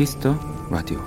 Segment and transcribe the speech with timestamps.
[0.00, 0.34] 키스 더
[0.70, 0.98] 라디오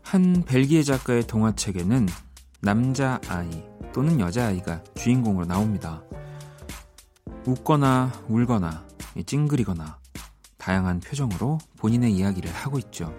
[0.00, 2.06] 한 벨기에 작가의 동화책에는
[2.60, 6.04] 남자 아이 또는 여자 아이가 주인공으로 나옵니다.
[7.48, 8.86] 웃거나 울거나
[9.26, 9.98] 찡그리거나
[10.56, 13.12] 다양한 표정으로 본인의 이야기를 하고 있죠.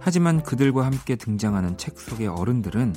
[0.00, 2.96] 하지만 그들과 함께 등장하는 책 속의 어른들은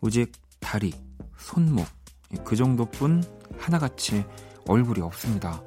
[0.00, 0.92] 오직 다리,
[1.38, 1.86] 손목
[2.42, 3.22] 그 정도뿐
[3.58, 4.24] 하나같이
[4.66, 5.62] 얼굴이 없습니다.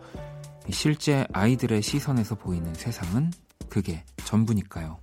[0.69, 3.31] 실제 아이들의 시선에서 보이는 세상은
[3.69, 4.97] 그게 전부니까요.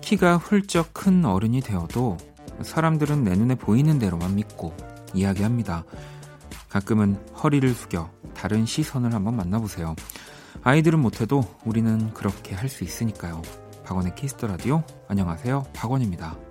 [0.00, 2.16] 키가 훌쩍 큰 어른이 되어도
[2.62, 4.74] 사람들은 내 눈에 보이는 대로만 믿고
[5.14, 5.84] 이야기합니다.
[6.68, 9.94] 가끔은 허리를 숙여 다른 시선을 한번 만나보세요.
[10.62, 13.42] 아이들은 못해도 우리는 그렇게 할 수 있으니까요.
[13.84, 15.64] 박원의 키스터 라디오 안녕하세요.
[15.72, 16.49] 박원입니다.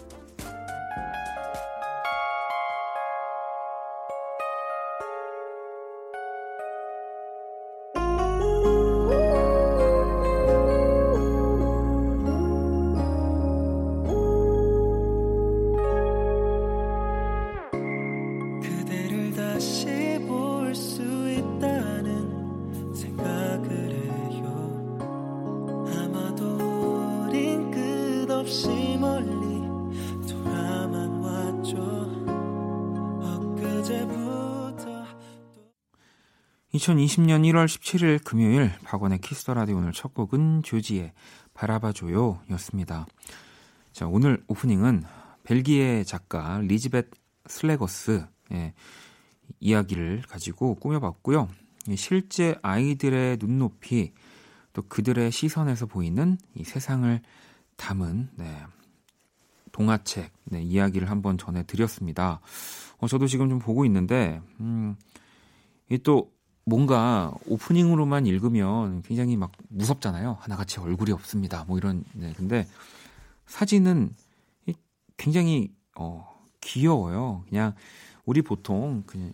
[37.19, 41.11] 2020년 1월 17일 금요일 박원의 키스 더 라디오 오늘 첫 곡은 조지의
[41.53, 43.05] 바라봐줘요 였습니다.
[43.91, 45.03] 자, 오늘 오프닝은
[45.43, 47.07] 벨기에 작가 리즈벳
[47.47, 48.73] 슬레거스 의
[49.59, 51.49] 이야기를 가지고 꾸며봤고요.
[51.95, 54.13] 실제 아이들의 눈높이
[54.73, 57.21] 또 그들의 시선에서 보이는 이 세상을
[57.75, 58.63] 담은 네,
[59.71, 62.39] 동화책 네, 이야기를 한번 전해드렸습니다.
[62.97, 64.95] 어, 저도 지금 좀 보고 있는데 음,
[65.89, 66.31] 이또
[66.69, 70.37] 뭔가 오프닝으로만 읽으면 굉장히 막 무섭잖아요.
[70.39, 71.65] 하나같이 얼굴이 없습니다.
[71.67, 72.03] 뭐 이런.
[72.13, 72.33] 네.
[72.37, 72.67] 근데
[73.47, 74.13] 사진은
[75.17, 77.43] 굉장히 어 귀여워요.
[77.49, 77.73] 그냥
[78.25, 79.33] 우리 보통 그냥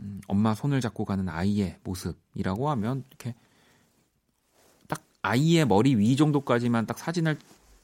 [0.00, 3.34] 음, 엄마 손을 잡고 가는 아이의 모습이라고 하면 이렇게
[4.88, 7.38] 딱 아이의 머리 위 정도까지만 딱 사진을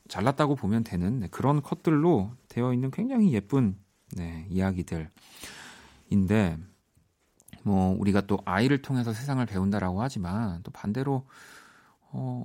[0.09, 3.77] 잘랐다고 보면 되는 네, 그런 컷들로 되어 있는 굉장히 예쁜
[4.17, 5.11] 네, 이야기들인데
[7.63, 11.27] 뭐 우리가 또 아이를 통해서 세상을 배운다라고 하지만 또 반대로
[12.13, 12.45] 어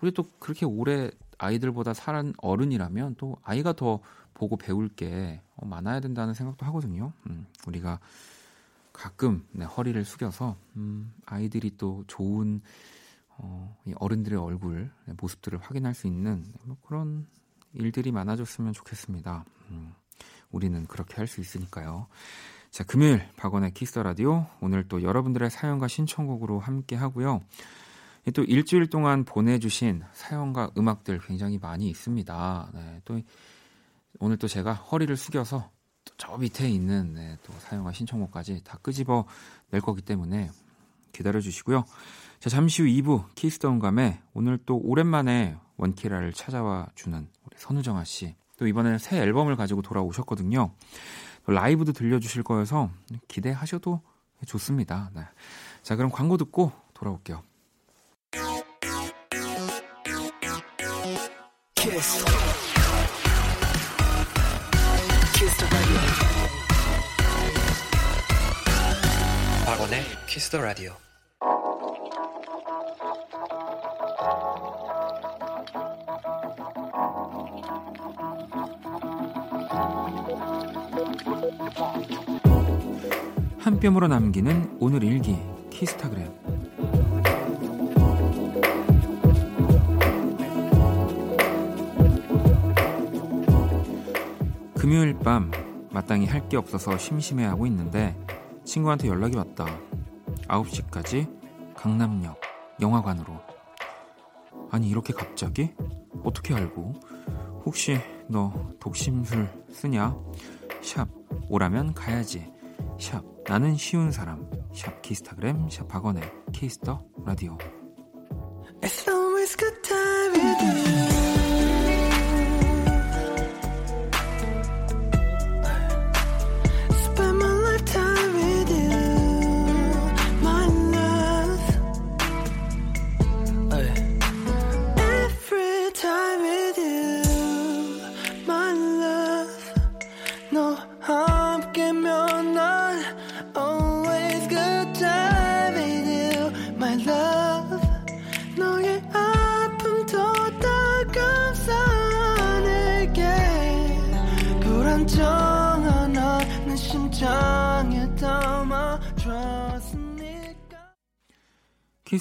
[0.00, 4.00] 우리 또 그렇게 오래 아이들보다 살은 어른이라면 또 아이가 더
[4.34, 7.12] 보고 배울 게 어, 많아야 된다는 생각도 하거든요.
[7.28, 7.98] 음, 우리가
[8.92, 12.60] 가끔 네, 허리를 숙여서 음, 아이들이 또 좋은
[13.38, 17.26] 어, 이 어른들의 얼굴 네, 모습들을 확인할 수 있는 뭐 그런
[17.72, 19.44] 일들이 많아졌으면 좋겠습니다.
[19.70, 19.94] 음,
[20.50, 22.06] 우리는 그렇게 할 수 있으니까요.
[22.70, 27.40] 자, 금요일 박원의 키스 더 라디오 오늘 또 여러분들의 사연과 신청곡으로 함께 하고요.
[28.32, 32.70] 또 일주일 동안 보내주신 사연과 음악들 굉장히 많이 있습니다.
[32.72, 33.20] 네, 또
[34.20, 35.68] 오늘 또 제가 허리를 숙여서
[36.16, 39.24] 저 밑에 있는 네, 또 사연과 신청곡까지 다 끄집어
[39.70, 40.50] 낼 거기 때문에
[41.10, 41.84] 기다려 주시고요.
[42.38, 48.36] 자, 잠시 후 2부 키스터 온감에 오늘 또 오랜만에 원키라를 찾아와 주는 우리 선우정아 씨.
[48.58, 50.72] 또 이번에 새 앨범을 가지고 돌아오셨거든요.
[51.50, 52.90] 라이브도 들려주실 거여서
[53.28, 54.00] 기대하셔도
[54.46, 55.10] 좋습니다.
[55.14, 55.22] 네.
[55.82, 57.42] 자, 그럼 광고 듣고 돌아올게요.
[61.74, 62.24] 키스.
[65.34, 65.64] 키스
[69.64, 71.09] 박원의 키스 더 라디오.
[83.58, 85.36] 한 뼘으로 남기는 오늘 일기
[85.70, 86.30] 키스타그램
[94.74, 95.50] 금요일 밤
[95.90, 98.16] 마땅히 할 게 없어서 심심해하고 있는데
[98.64, 99.66] 친구한테 연락이 왔다
[100.48, 101.28] 9시까지
[101.76, 102.40] 강남역
[102.80, 103.34] 영화관으로
[104.70, 105.70] 아니 이렇게 갑자기?
[106.24, 106.94] 어떻게 알고?
[107.64, 110.16] 혹시 너 독심술 쓰냐?
[110.82, 111.08] 샵
[111.50, 112.50] 오라면 가야지.
[112.98, 113.22] 샵.
[113.46, 114.48] 나는 쉬운 사람.
[114.72, 117.58] 샵 키스타그램 샵 박원의 키스터 라디오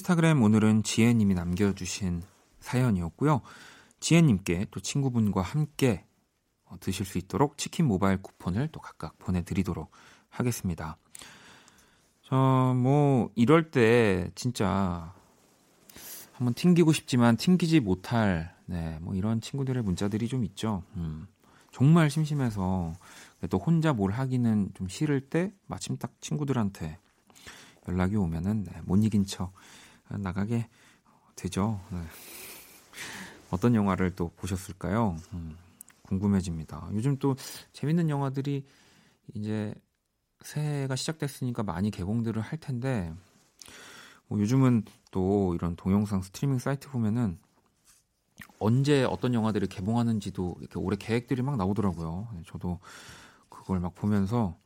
[0.09, 2.23] 키스타그램 오늘은 지혜님이 남겨주신
[2.59, 3.41] 사연이었고요.
[3.99, 6.03] 지혜님께 또 친구분과 함께
[6.65, 9.91] 어, 드실 수 있도록 치킨 모바일 쿠폰을 또 각각 보내드리도록
[10.29, 10.97] 하겠습니다.
[12.23, 15.13] 저, 뭐, 이럴 때 진짜
[16.33, 20.81] 한번 튕기고 싶지만 튕기지 못할, 네, 뭐 이런 친구들의 문자들이 좀 있죠.
[20.95, 21.27] 음,
[21.71, 22.93] 정말 심심해서
[23.49, 26.97] 또 혼자 뭘 하기는 좀 싫을 때 마침 딱 친구들한테
[27.87, 29.53] 연락이 오면은 네, 못 이긴 척
[30.17, 30.67] 나가게
[31.35, 31.79] 되죠.
[31.91, 31.99] 네.
[33.51, 35.17] 어떤 영화를 또 보셨을까요?
[35.33, 35.57] 음,
[36.03, 36.89] 궁금해집니다.
[36.93, 37.35] 요즘 또
[37.73, 38.65] 재밌는 영화들이
[39.33, 39.73] 이제
[40.41, 43.13] 새해가 시작됐으니까 많이 개봉들을 할 텐데
[44.27, 47.39] 뭐 요즘은 또 이런 동영상 스트리밍 사이트 보면은
[48.59, 52.27] 언제 어떤 영화들이 개봉하는지도 이렇게 올해 계획들이 막 나오더라고요.
[52.35, 52.79] 네, 저도
[53.49, 54.57] 그걸 막 보면서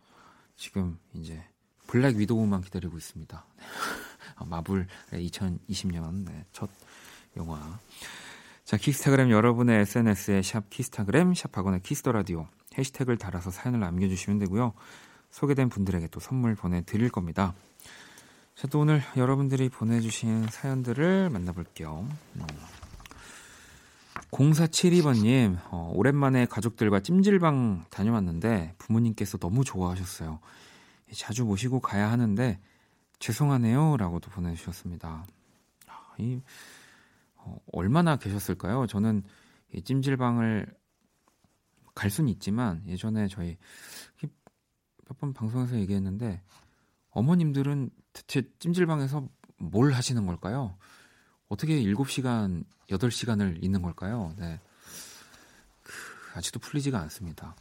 [0.56, 1.44] 지금 이제
[1.88, 3.45] 블랙 위도우만 기다리고 있습니다.
[4.44, 6.69] 아, 마블 2020년 네, 첫
[7.38, 7.80] 영화.
[8.66, 12.48] 자, 키스타그램 여러분의 SNS에 샵 키스타그램, 샵학원의 키스터라디오
[12.78, 14.74] 해시태그를 달아서 사연을 남겨주시면 되고요.
[15.31, 17.54] 소개된 분들에게 또 선물 보내드릴 겁니다.
[18.56, 22.07] 자, 또 오늘 여러분들이 보내주신 사연들을 만나볼게요.
[22.36, 22.48] 음.
[24.31, 30.40] 0472번님, 어, 오랜만에 가족들과 찜질방 다녀왔는데 부모님께서 너무 좋아하셨어요.
[31.13, 32.60] 자주 모시고 가야 하는데
[33.24, 33.96] 죄송하네요.
[33.96, 35.25] 라고도 보내주셨습니다.
[35.88, 36.42] 아, 이,
[37.36, 38.86] 어, 얼마나 계셨을까요?
[38.88, 39.24] 저는
[39.74, 40.68] 이 찜질방을
[41.96, 43.58] 갈 수는 있지만 예전에 저희
[44.22, 46.42] 몇 번 방송에서 얘기했는데
[47.12, 49.26] 어머님들은 대체 찜질방에서
[49.58, 50.76] 뭘 하시는 걸까요?
[51.48, 54.34] 어떻게 7시간, 8시간을 있는 걸까요?
[54.38, 54.60] 네.
[55.81, 55.94] 그,
[56.36, 57.56] 아직도 풀리지가 않습니다.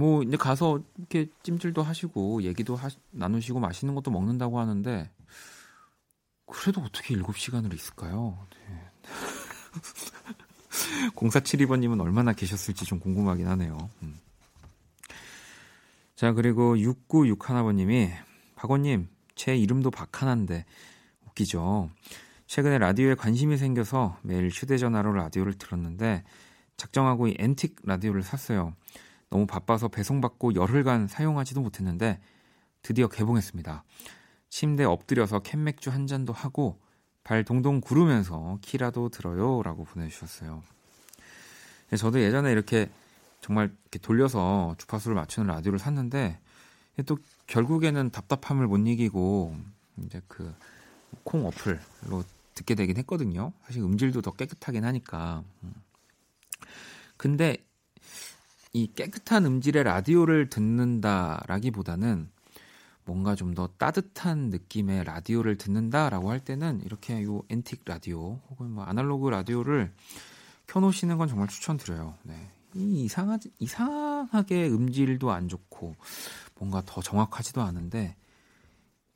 [0.00, 5.10] 뭐 이제 가서 이렇게 찜질도 하시고 얘기도 하, 나누시고 맛있는 것도 먹는다고 하는데
[6.46, 8.38] 그래도 어떻게 7시간을 있을까요?
[8.66, 8.82] 네.
[11.14, 13.90] 0472번님은 얼마나 계셨을지 좀 궁금하긴 하네요.
[14.02, 14.18] 음.
[16.14, 18.10] 자, 그리고 6961번님이
[18.56, 20.64] 박원님, 제 이름도 박하나인데
[21.26, 21.90] 웃기죠.
[22.46, 26.24] 최근에 라디오에 관심이 생겨서 매일 휴대전화로 라디오를 들었는데
[26.78, 28.74] 작정하고 이 앤틱 라디오를 샀어요.
[29.30, 32.20] 너무 바빠서 배송받고 열흘간 사용하지도 못했는데
[32.82, 33.84] 드디어 개봉했습니다.
[34.48, 36.80] 침대 엎드려서 캔맥주 한 잔도 하고
[37.22, 40.62] 발 동동 구르면서 키라도 들어요 라고 보내주셨어요.
[41.90, 42.90] 네, 저도 예전에 이렇게
[43.40, 46.40] 정말 이렇게 돌려서 주파수를 맞추는 라디오를 샀는데
[47.06, 47.16] 또
[47.46, 49.56] 결국에는 답답함을 못 이기고
[50.04, 50.52] 이제 그
[51.24, 52.24] 콩 어플로
[52.54, 53.52] 듣게 되긴 했거든요.
[53.64, 55.44] 사실 음질도 더 깨끗하긴 하니까.
[55.62, 55.74] 음.
[57.16, 57.56] 근데
[58.72, 62.28] 이 깨끗한 음질의 라디오를 듣는다라기보다는
[63.04, 68.84] 뭔가 좀 더 따뜻한 느낌의 라디오를 듣는다라고 할 때는 이렇게 요 앤틱 라디오 혹은 뭐
[68.84, 69.92] 아날로그 라디오를
[70.68, 72.14] 켜놓으시는 건 정말 추천드려요.
[72.22, 72.50] 네.
[72.74, 75.96] 이 이상하 이상하게 음질도 안 좋고
[76.56, 78.14] 뭔가 더 정확하지도 않은데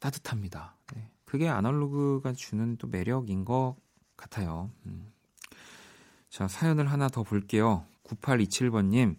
[0.01, 0.75] 따뜻합니다.
[0.93, 1.09] 네.
[1.25, 3.77] 그게 아날로그가 주는 또 매력인 것
[4.17, 4.71] 같아요.
[4.87, 5.13] 음.
[6.29, 7.87] 자 사연을 하나 더 볼게요.
[8.03, 9.17] 9827번님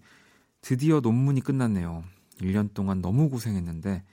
[0.66, 2.04] 드디어 논문이 끝났네요.
[2.40, 4.04] 1년 동안 너무 고생했는데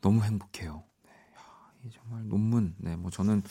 [0.00, 0.82] 너무 행복해요.
[1.04, 2.74] 네, 정말 논문.
[2.78, 3.42] 네, 뭐 저는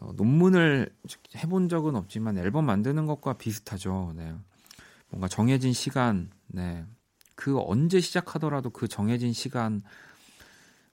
[0.00, 0.90] 어, 논문을
[1.36, 4.14] 해본 적은 없지만 앨범 만드는 것과 비슷하죠.
[4.16, 4.34] 네.
[5.10, 6.86] 뭔가 정해진 시간, 네.
[7.34, 9.82] 그 언제 시작하더라도 그 정해진 시간,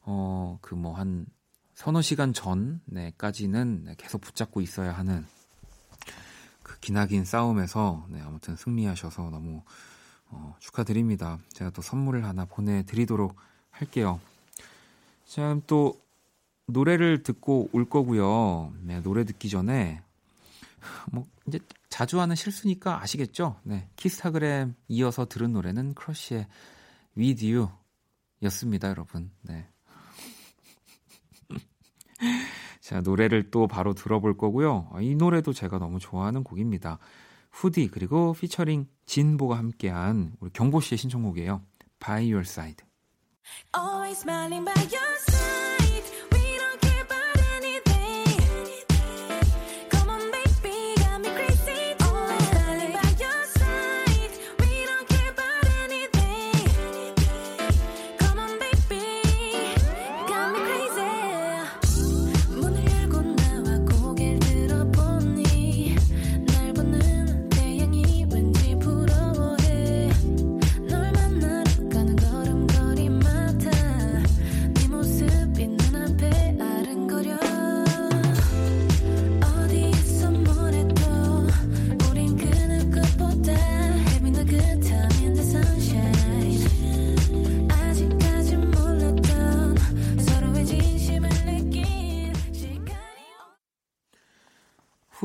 [0.01, 1.25] 어, 그 뭐 한
[1.75, 5.25] 서너 시간 전까지는 네, 계속 붙잡고 있어야 하는
[6.61, 9.63] 그 기나긴 싸움에서 네, 아무튼 승리하셔서 너무
[10.29, 11.39] 어, 축하드립니다.
[11.50, 13.36] 제가 또 선물을 하나 보내드리도록
[13.72, 14.20] 할게요.
[15.25, 16.01] 자, 또
[16.67, 18.74] 노래를 듣고 올 거고요.
[18.82, 20.01] 네, 노래 듣기 전에
[21.12, 23.60] 뭐 이제 자주 하는 실수니까 아시겠죠?
[23.63, 26.48] 네, 키스타그램 이어서 들은 노래는 크러쉬의
[27.17, 27.70] With You
[28.44, 29.32] 였습니다, 여러분.
[29.41, 29.67] 네.
[32.82, 34.91] 자, 노래를 또 바로 들어볼 거고요.
[35.01, 37.00] 이 노래도 제가 너무 좋아하는 곡입니다.
[37.55, 41.62] 후디 그리고 피처링 진보가 함께한 우리 경보 씨의 신청곡이에요.
[42.00, 42.85] By Your Side.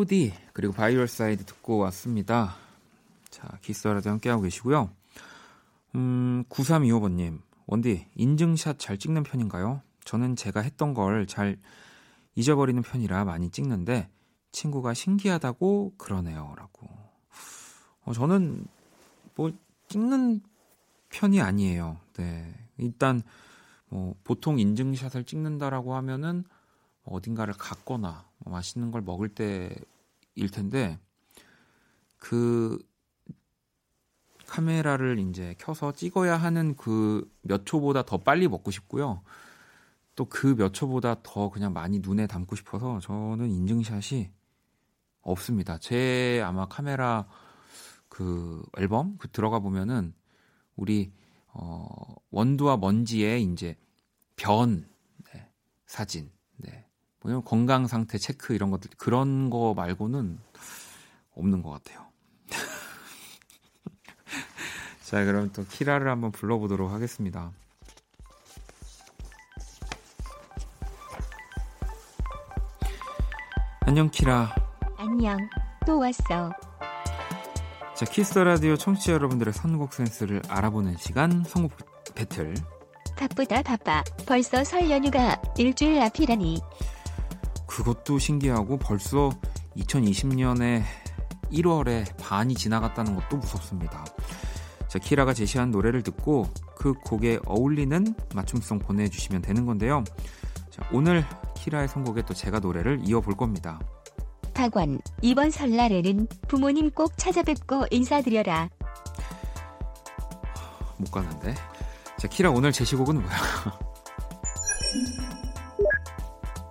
[0.00, 2.56] 후디 그리고 By Your Side 듣고 왔습니다.
[3.28, 4.90] 자, 키스 더 라디오 함께하고 계시고요.
[5.94, 9.82] 음, 9325번님, 원디, 인증샷 잘 찍는 편인가요?
[10.04, 11.58] 저는 제가 했던 걸 잘
[12.34, 14.08] 잊어버리는 편이라 많이 찍는데,
[14.52, 16.54] 친구가 신기하다고 그러네요.
[16.56, 16.88] 라고.
[18.04, 18.64] 어, 저는
[19.34, 19.50] 뭐
[19.88, 20.40] 찍는
[21.10, 21.98] 편이 아니에요.
[22.14, 22.54] 네.
[22.78, 23.22] 일단,
[23.90, 26.44] 뭐, 보통 인증샷을 찍는다라고 하면은
[27.04, 29.74] 어딘가를 갔거나 뭐 맛있는 걸 먹을 때
[30.34, 30.98] 일 텐데,
[32.18, 32.78] 그
[34.46, 39.22] 카메라를 이제 켜서 찍어야 하는 그 몇 초보다 더 빨리 먹고 싶고요.
[40.16, 44.30] 또 그 몇 초보다 더 그냥 많이 눈에 담고 싶어서 저는 인증샷이
[45.22, 45.78] 없습니다.
[45.78, 47.26] 제 아마 카메라
[48.08, 50.14] 그 앨범 그 들어가 보면은
[50.76, 51.12] 우리
[51.52, 51.88] 어
[52.30, 53.76] 원두와 먼지의 이제
[54.36, 54.88] 변
[55.34, 55.48] 네,
[55.86, 56.86] 사진 네.
[57.22, 60.38] 뭐 건강 상태 체크 이런 것들 그런 거 말고는
[61.36, 62.06] 없는 것 같아요.
[65.04, 67.52] 자, 그럼 또 키라를 한번 불러보도록 하겠습니다.
[73.82, 74.54] 안녕 키라.
[74.96, 75.36] 안녕.
[75.86, 76.52] 또 왔어.
[77.94, 81.72] 자, 키스 라디오 청취자 여러분들의 선곡 센스를 알아보는 시간 선곡
[82.14, 82.54] 배틀.
[83.16, 84.02] 바쁘다 바빠.
[84.26, 86.60] 벌써 설 연휴가 일주일 앞이라니.
[87.70, 89.30] 그것도 신기하고 벌써
[89.76, 90.82] 2020년에
[91.52, 94.04] 1월에 반이 지나갔다는 것도 무섭습니다.
[94.88, 100.02] 자, 키라가 제시한 노래를 듣고 그 곡에 어울리는 맞춤송 보내주시면 되는 건데요.
[100.70, 101.24] 자, 오늘
[101.54, 103.78] 키라의 선곡에 또 제가 노래를 이어볼 겁니다.
[104.52, 108.68] 박원, 이번 설날에는 부모님 꼭 찾아뵙고 인사드려라.
[110.98, 111.54] 못 가는데.
[112.18, 113.36] 자, 키라 오늘 제시곡은 뭐야?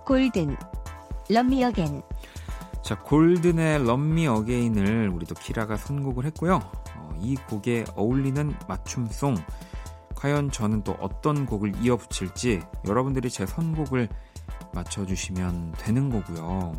[0.04, 0.56] 골든,
[1.30, 2.02] 럼미 어겐.
[2.82, 6.60] 자, 골든의 럼미 어게인을 우리 도 키라가 선곡을 했고요.
[7.18, 9.36] 이 곡에 어울리는 맞춤송
[10.14, 14.08] 과연 저는 또 어떤 곡을 이어 붙일지 여러분들이 제 선곡을
[14.74, 16.72] 맞춰주시면 되는 거고요.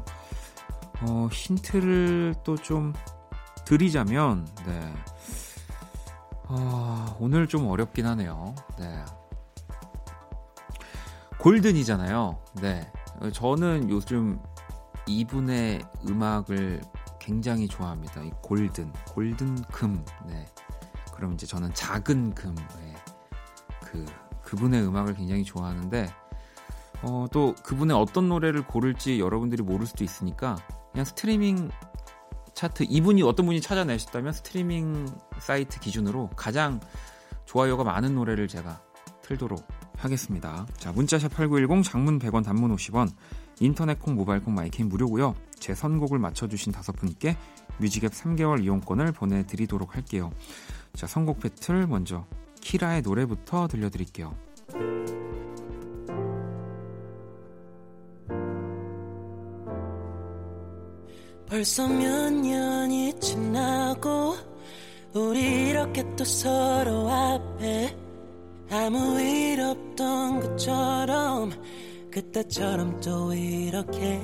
[1.02, 2.94] 어, 힌트를 또 좀
[3.66, 4.94] 드리자면, 네.
[6.48, 8.54] 어, 오늘 좀 어렵긴 하네요.
[8.78, 9.04] 네.
[11.40, 12.38] 골든이잖아요.
[12.62, 12.92] 네.
[13.30, 14.40] 저는 요즘
[15.06, 16.82] 이분의 음악을
[17.20, 18.24] 굉장히 좋아합니다.
[18.24, 20.04] 이 골든, 골든 금.
[20.28, 20.46] 네.
[21.14, 22.56] 그럼 이제 저는 작은 금.
[22.56, 22.96] 네.
[23.84, 24.06] 그
[24.44, 26.12] 그분의 음악을 굉장히 좋아하는데
[27.04, 30.58] 어, 또 그분의 어떤 노래를 고를지 여러분들이 모를 수도 있으니까
[30.92, 31.70] 그냥 스트리밍
[32.54, 35.08] 차트 이분이 어떤 분이 찾아내셨다면 스트리밍
[35.40, 36.80] 사이트 기준으로 가장
[37.46, 38.82] 좋아요가 많은 노래를 제가
[39.22, 39.66] 틀도록
[40.04, 40.66] 하겠습니다.
[40.78, 43.10] 자, 문자샵 8910 장문 100원 단문 50원
[43.60, 45.36] 인터넷 콩 모바일 콩 마이 K는 무료고요.
[45.60, 47.38] 제 선곡을 맞춰주신 다섯 분께
[47.78, 50.32] 뮤직앱 3개월 이용권을 보내드리도록 할게요.
[50.94, 52.26] 자, 선곡 배틀 먼저
[52.62, 54.36] 키라의 노래부터 들려드릴게요.
[61.48, 64.36] 벌써 몇 년이 지나고
[65.14, 67.94] 우리 이렇게 또 서로 앞에
[68.72, 71.52] 아무 일 없던 것처럼
[72.12, 74.22] 그때처럼 또 이렇게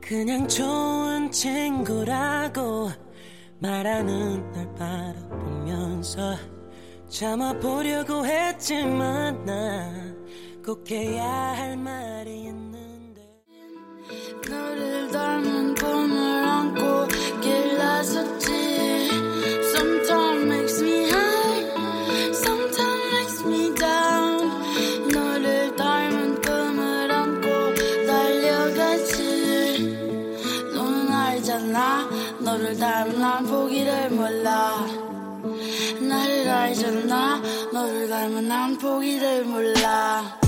[0.00, 2.90] 그냥 좋은 친구라고
[3.58, 6.36] 말하는 날 바라보면서
[7.08, 10.12] 참아보려고 했지만 나
[10.64, 11.24] 꼭 해야
[11.56, 13.20] 할 말이 있는데.
[14.48, 17.08] 너를 닮은 꿈을 안고
[17.40, 18.41] 길나섰
[36.82, 40.41] 나를 알잖아 너를 닮은 난 포기를 몰라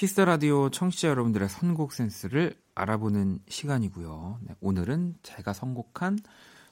[0.00, 0.70] 키스 더 라디오.
[0.70, 4.38] 청취자 여러분들의 선곡 센스를 알아보는 시간이고요.
[4.44, 6.20] 네, 오늘은 제가 선곡한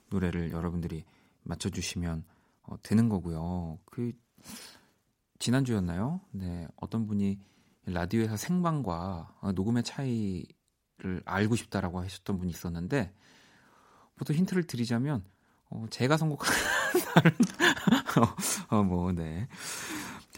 [0.09, 1.05] 노래를 여러분들이
[1.43, 2.25] 맞춰주시면
[2.63, 3.81] 어, 되는 거고요.
[3.85, 4.13] 그
[5.41, 6.23] 지난주였나요?
[6.31, 7.39] 네, 어떤 분이
[7.85, 13.13] 라디오에서 생방과 어, 녹음의 차이를 알고 싶다라고 하셨던 분이 있었는데
[14.17, 15.23] 보통 힌트를 드리자면
[15.69, 16.55] 어, 제가 선곡한
[18.71, 19.49] 어, 어, 뭐, 네.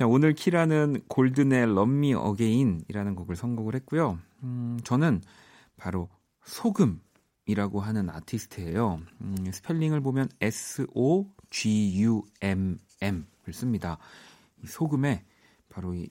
[0.00, 4.19] 자, 오늘 키라는 골든의 Love Me Again이라는 곡을 선곡을 했고요.
[4.45, 5.21] 음, 저는
[5.76, 6.09] 바로
[6.45, 9.02] 소금이라고 하는 아티스트예요.
[9.21, 11.23] 음, 스펠링을 보면 S-O-G-U-M-M을
[13.52, 13.99] 씁니다.
[14.64, 15.23] 이 소금에
[15.69, 16.09] 바로 이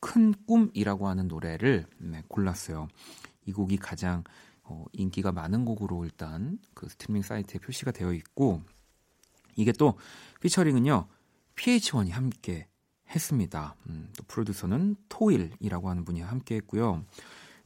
[0.00, 2.88] 큰 꿈이라고 하는 노래를 네, 골랐어요.
[3.44, 4.24] 이 곡이 가장
[4.62, 8.62] 어, 인기가 많은 곡으로 일단 그 스트리밍 사이트에 표시가 되어 있고
[9.56, 9.98] 이게 또
[10.40, 11.06] 피처링은요
[11.54, 12.69] PH1이 함께
[13.14, 13.76] 했습니다.
[13.88, 17.04] 음, 또 프로듀서는 토일이라고 하는 분이 함께 했고요.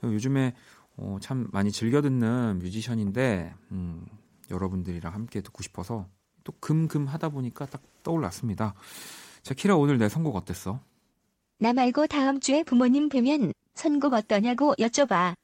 [0.03, 0.55] 요즘에
[0.97, 4.07] 어, 참 많이 즐겨 듣는 뮤지션인데 음,
[4.51, 6.07] 여러분들이랑 함께 듣고 싶어서
[6.45, 8.75] 또 금금 하다 보니까 딱 떠올랐습니다.
[9.43, 10.81] 자, 키라 오늘 내 선곡 어땠어?
[11.59, 15.35] 나 말고 다음 주에 부모님 뵈면 선곡 어떠냐고 여쭤봐.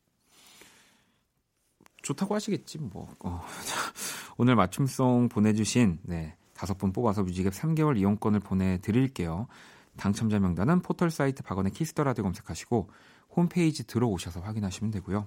[2.02, 3.08] 좋다고 하시겠지 뭐.
[3.20, 3.44] 어,
[4.36, 9.48] 오늘 맞춤송 보내주신 네, 다섯 분 뽑아서 뮤직앱 3개월 이용권을 보내드릴게요.
[9.96, 12.90] 당첨자 명단은 포털 사이트 박원의 키스 더 라디오 검색하시고
[13.37, 15.26] 홈페이지 들어오셔서 확인하시면 되고요.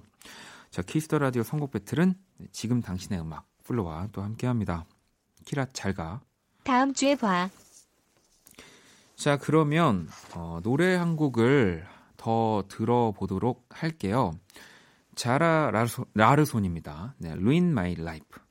[0.70, 2.14] 자, 키스 더 라디오 선곡 배틀은
[2.52, 4.84] 지금 당신의 음악 플로와 또 함께 합니다.
[5.44, 6.20] 키라 잘 가.
[6.64, 7.48] 다음 주에 봐.
[9.16, 14.32] 자, 그러면 어, 노래 한 곡을 더 들어보도록 할게요.
[15.14, 17.14] 자라 라르소, 라르손입니다.
[17.18, 18.43] 네, Ruin My Life.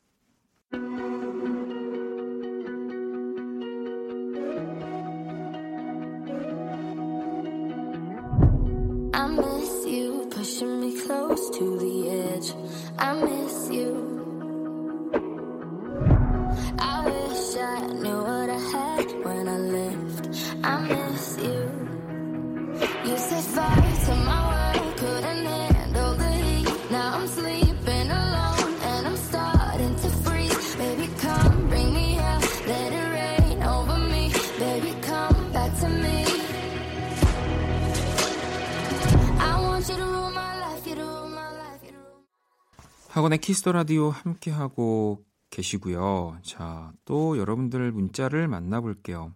[43.24, 46.40] 박원의 키스 더 라디오 함께 하고 계시고요.
[46.42, 49.32] 자, 또 여러분들 문자를 만나볼게요.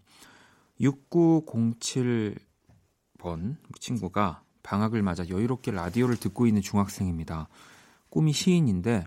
[0.82, 7.48] 6907번 친구가 방학을 맞아 여유롭게 라디오를 듣고 있는 중학생입니다.
[8.10, 9.06] 꿈이 시인인데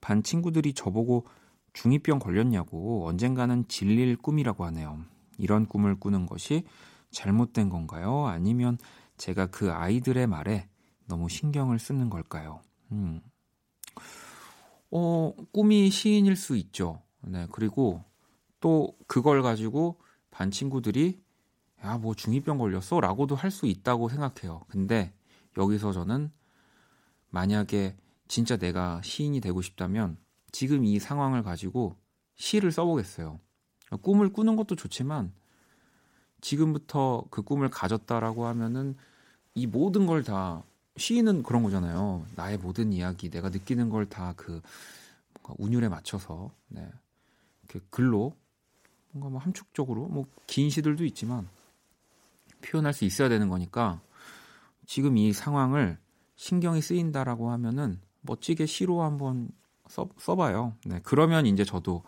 [0.00, 1.26] 반 친구들이 저보고
[1.72, 5.00] 중2병 걸렸냐고 언젠가는 질릴 꿈이라고 하네요.
[5.38, 6.62] 이런 꿈을 꾸는 것이
[7.10, 8.26] 잘못된 건가요?
[8.26, 8.78] 아니면
[9.16, 10.68] 제가 그 아이들의 말에
[11.08, 12.60] 너무 신경을 쓰는 걸까요?
[12.92, 13.20] 음.
[14.90, 17.02] 어, 꿈이 시인일 수 있죠.
[17.22, 18.02] 네, 그리고
[18.60, 20.00] 또 그걸 가지고
[20.30, 21.22] 반 친구들이
[21.84, 23.00] 야, 뭐 중이병 걸렸어?
[23.00, 24.62] 라고도 할 수 있다고 생각해요.
[24.68, 25.12] 근데
[25.56, 26.30] 여기서 저는
[27.30, 27.96] 만약에
[28.28, 30.18] 진짜 내가 시인이 되고 싶다면
[30.52, 31.96] 지금 이 상황을 가지고
[32.36, 33.40] 시를 써보겠어요.
[34.02, 35.32] 꿈을 꾸는 것도 좋지만
[36.40, 38.96] 지금부터 그 꿈을 가졌다라고 하면은
[39.54, 40.64] 이 모든 걸 다
[40.96, 42.24] 시인은 그런 거잖아요.
[42.36, 44.60] 나의 모든 이야기, 내가 느끼는 걸 다그
[45.58, 46.88] 운율에 맞춰서 네.
[47.68, 48.34] 그 글로
[49.12, 51.48] 뭔가 뭐 함축적으로 뭐 긴 시들도 있지만
[52.62, 54.00] 표현할 수 있어야 되는 거니까
[54.86, 55.98] 지금 이 상황을
[56.36, 59.48] 신경이 쓰인다라고 하면은 멋지게 시로 한번
[59.88, 60.76] 써, 써봐요.
[60.86, 62.02] 네, 그러면 이제 저도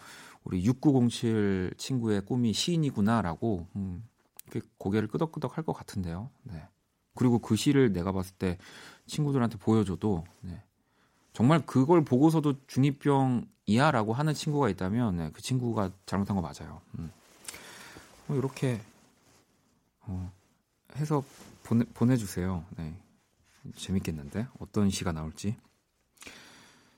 [0.44, 4.04] 우리 6907 친구의 꿈이 시인이구나라고 음,
[4.50, 6.30] 이렇게 고개를 끄덕끄덕 할 것 같은데요.
[6.42, 6.62] 네.
[7.14, 8.59] 그리고 그 시를 내가 봤을 때
[9.07, 10.62] 친구들한테 보여줘도 네.
[11.33, 16.81] 정말 그걸 보고서도 중이병이야라고 하는 친구가 있다면 네, 그 친구가 잘못한 거 맞아요.
[16.98, 17.11] 음.
[18.27, 18.81] 뭐 이렇게
[20.01, 20.31] 어,
[20.96, 21.25] 해서
[21.62, 22.64] 보내, 보내주세요.
[22.77, 22.94] 네.
[23.77, 25.57] 재밌겠는데 어떤 시가 나올지.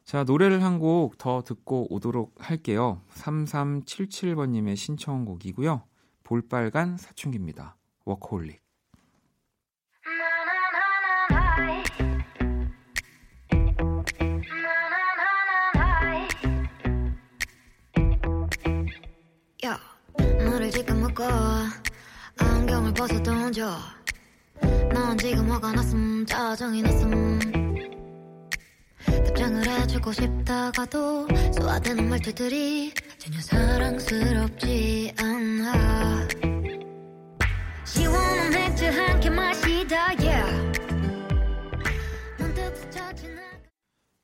[0.05, 3.01] 자 노래를 한 곡 더 듣고 오도록 할게요.
[3.15, 5.83] 3377번님의 신청곡이고요.
[6.25, 7.77] 볼빨간 사춘기입니다.
[8.05, 8.64] 워커홀릭.
[20.65, 21.25] 너를 지금 묶어
[22.39, 23.77] 안경을 벗어 던져.
[24.93, 27.39] 난 지금 화가 났음 짜증이 났음.
[29.05, 36.29] 답장을 해주고 싶다가도 소화되는 말투들이 전혀 사랑스럽지 않아.
[37.85, 40.15] 시원한 맥주 한 캔 마시다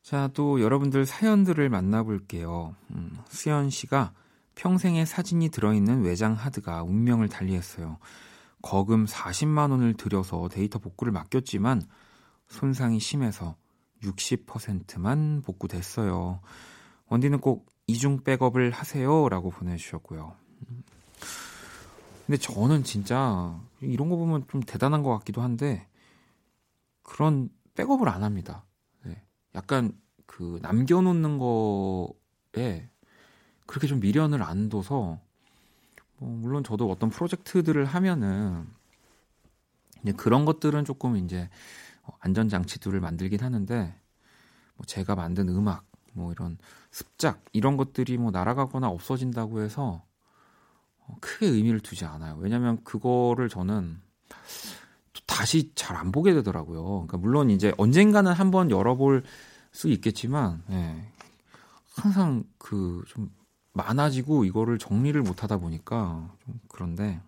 [0.03, 2.75] 자, 또 여러분들 사연들을 만나볼게요.
[2.91, 4.13] 음, 수현 씨가
[4.55, 7.99] 평생의 사진이 들어있는 외장 하드가 운명을 달리했어요.
[8.63, 11.83] 거금 40만 원을 들여서 데이터 복구를 맡겼지만
[12.49, 13.57] 손상이 심해서
[14.03, 16.41] 60%만 복구됐어요.
[17.09, 19.29] 원디는 꼭 이중 백업을 하세요.
[19.29, 20.35] 라고 보내주셨고요.
[22.27, 25.89] 근데 저는 진짜 이런 거 보면 좀 대단한 것 같기도 한데
[27.03, 28.65] 그런 백업을 안 합니다.
[29.05, 29.21] 네.
[29.55, 29.93] 약간
[30.27, 32.89] 그 남겨놓는 거에
[33.71, 35.21] 그렇게 좀 미련을 안 둬서
[36.17, 38.67] 뭐 물론 저도 어떤 프로젝트들을 하면은
[40.03, 41.49] 이제 그런 것들은 조금 이제
[42.19, 43.95] 안전 장치들을 만들긴 하는데
[44.75, 46.59] 뭐 제가 만든 음악 뭐 이런
[46.91, 50.03] 습작 이런 것들이 뭐 날아가거나 없어진다고 해서
[51.07, 52.39] 어, 크게 의미를 두지 않아요.
[52.41, 54.01] 왜냐하면 그거를 저는
[55.13, 56.83] 또 다시 잘 안 보게 되더라고요.
[56.83, 59.23] 그러니까 물론 이제 언젠가는 한번 열어볼
[59.71, 61.13] 수 있겠지만 예,
[61.95, 63.31] 항상 그 좀
[63.73, 67.21] 많아지고 이거를 정리를 못 하다 보니까 좀 그런데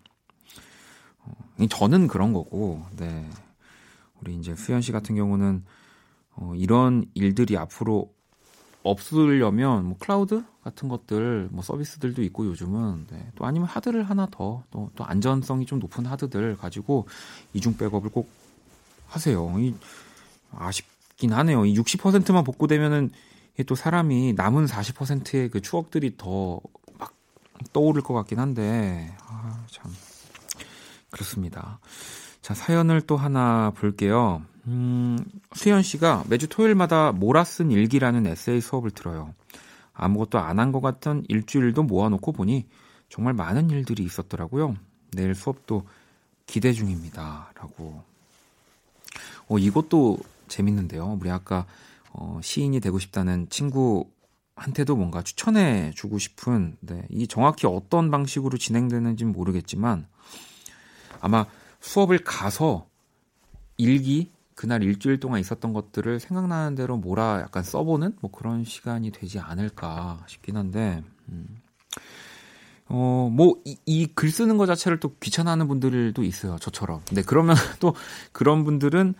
[1.24, 1.32] 어,
[1.70, 3.28] 저는 그런 거고, 네
[4.20, 5.64] 우리 이제 수현 씨 같은 경우는
[6.34, 8.12] 어, 이런 일들이 앞으로
[8.82, 13.30] 없으려면 뭐 클라우드 같은 것들 뭐 서비스들도 있고 요즘은 네.
[13.36, 17.06] 또 아니면 하드를 하나 더또 또 안전성이 좀 높은 하드들 가지고
[17.52, 18.28] 이중 백업을 꼭
[19.06, 19.54] 하세요.
[19.58, 19.74] 이
[20.52, 21.64] 아쉽긴 하네요.
[21.66, 23.10] 이 60%만 복구되면은
[23.66, 26.60] 또 사람이 남은 40%의 그 추억들이 더
[26.98, 27.14] 막
[27.72, 29.92] 떠오를 것 같긴 한데 아, 참
[31.10, 31.78] 그렇습니다.
[32.40, 34.42] 자 사연을 또 하나 볼게요.
[34.66, 35.18] 음,
[35.54, 39.34] 수현 씨가 매주 토요일마다 몰아 쓴 일기라는 에세이 수업을 들어요.
[39.94, 42.66] 아무것도 안 한 것 같은 일주일도 모아놓고 보니
[43.08, 44.76] 정말 많은 일들이 있었더라고요.
[45.12, 45.86] 내일 수업도
[46.46, 47.52] 기대 중입니다.
[47.54, 48.02] 라고.
[49.48, 51.18] 어, 이것도 재밌는데요.
[51.20, 51.66] 우리 아까
[52.14, 59.32] 어, 시인이 되고 싶다는 친구한테도 뭔가 추천해 주고 싶은, 네, 이 정확히 어떤 방식으로 진행되는지는
[59.32, 60.06] 모르겠지만
[61.20, 61.46] 아마
[61.80, 62.86] 수업을 가서
[63.78, 69.38] 일기 그날 일주일 동안 있었던 것들을 생각나는 대로 몰아 약간 써보는 뭐 그런 시간이 되지
[69.38, 71.60] 않을까 싶긴 한데, 음.
[72.88, 76.58] 어, 뭐, 이, 이 글 쓰는 것 자체를 또 귀찮아하는 분들도 있어요.
[76.60, 77.00] 저처럼.
[77.08, 77.94] 근데 그러면 또
[78.32, 79.14] 그런 분들은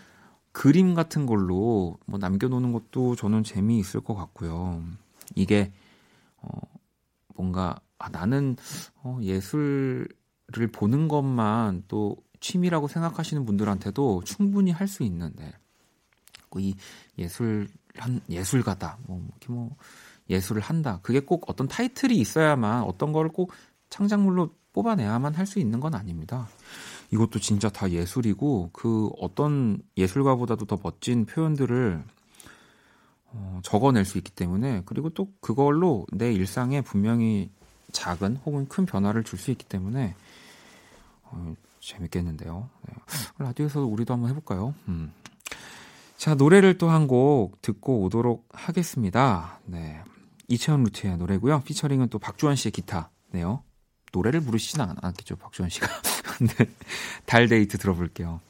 [0.52, 4.82] 그림 같은 걸로 뭐 남겨놓는 것도 저는 재미있을 것 같고요.
[5.34, 5.72] 이게,
[6.38, 6.48] 어,
[7.34, 8.56] 뭔가, 아, 나는,
[9.02, 10.06] 어, 예술을
[10.72, 15.52] 보는 것만 또 취미라고 생각하시는 분들한테도 충분히 할 수 있는 네.
[16.58, 16.74] 이
[17.16, 19.74] 예술 한 예술가다 뭐 이렇게 뭐
[20.28, 23.52] 예술을 한다 그게 꼭 어떤 타이틀이 있어야만 어떤 걸 꼭
[23.88, 26.48] 창작물로 뽑아내야만 할 수 있는 건 아닙니다.
[27.12, 32.02] 이것도 진짜 다 예술이고 그 어떤 예술가보다도 더 멋진 표현들을
[33.34, 37.50] 어, 적어낼 수 있기 때문에 그리고 또 그걸로 내 일상에 분명히
[37.92, 40.14] 작은 혹은 큰 변화를 줄 수 있기 때문에
[41.24, 42.68] 어, 재밌겠는데요.
[42.88, 42.94] 네.
[43.38, 44.74] 라디오에서 우리도 한번 해볼까요?
[44.88, 45.12] 음.
[46.16, 49.58] 자, 노래를 또 한 곡 듣고 오도록 하겠습니다.
[49.64, 50.00] 네.
[50.48, 51.62] 이채원 루트의 노래고요.
[51.62, 53.62] 피처링은 또 박주원 씨의 기타네요.
[54.12, 55.86] 노래를 부르시진 않았겠죠, 박주원 씨가.
[56.40, 56.66] 네.
[57.26, 58.40] 달 데이트 들어볼게요.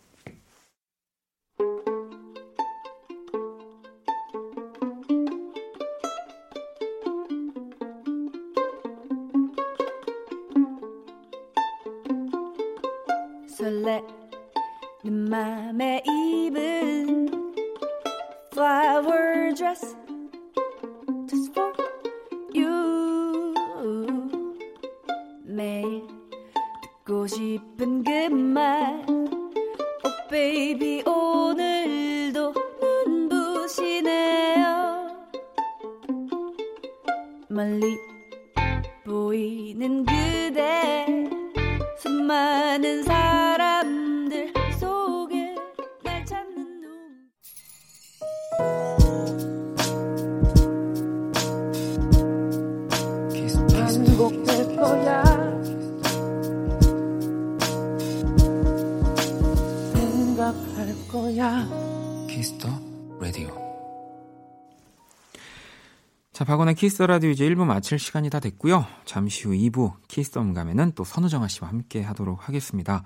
[66.83, 68.85] 키스 더 라디오 이제 1부 마칠 시간이 다 됐고요.
[69.05, 73.05] 잠시 후 2부 키스 더 음감회는 또 선우정아 씨와 함께 하도록 하겠습니다.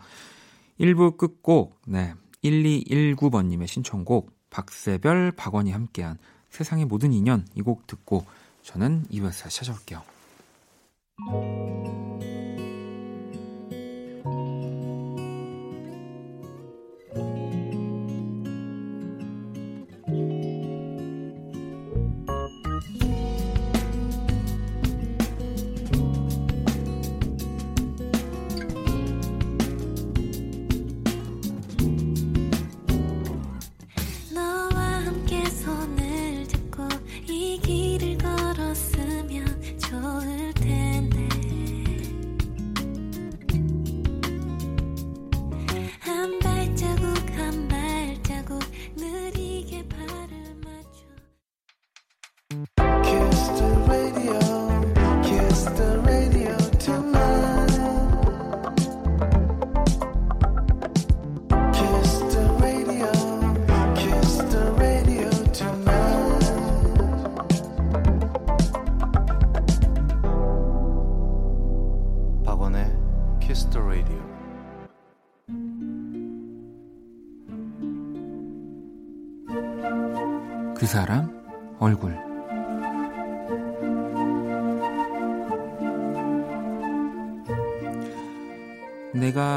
[0.80, 2.14] 1부 끝곡, 네.
[2.42, 6.16] 1219번님의 신청곡, 박세별, 박원이 함께한
[6.48, 8.24] 세상의 모든 인연 이 곡 듣고
[8.62, 10.02] 저는 2부에서 다시 찾아올게요.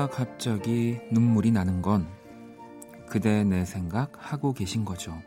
[0.09, 2.07] 갑자기 눈물이 나는 건
[3.07, 5.17] 그대 내 생각 하고 계신 거죠.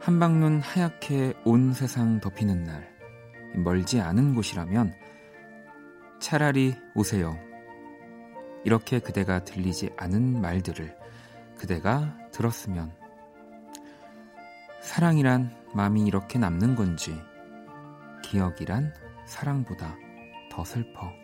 [0.00, 2.96] 한방눈 하얗게 온 세상 덮이는 날
[3.54, 4.94] 멀지 않은 곳이라면
[6.20, 7.38] 차라리 오세요.
[8.64, 10.96] 이렇게 그대가 들리지 않은 말들을
[11.56, 12.92] 그대가 들었으면
[14.80, 17.14] 사랑이란 마음이 이렇게 남는 건지
[18.22, 18.92] 기억이란
[19.26, 19.96] 사랑보다
[20.50, 21.17] 더 슬퍼.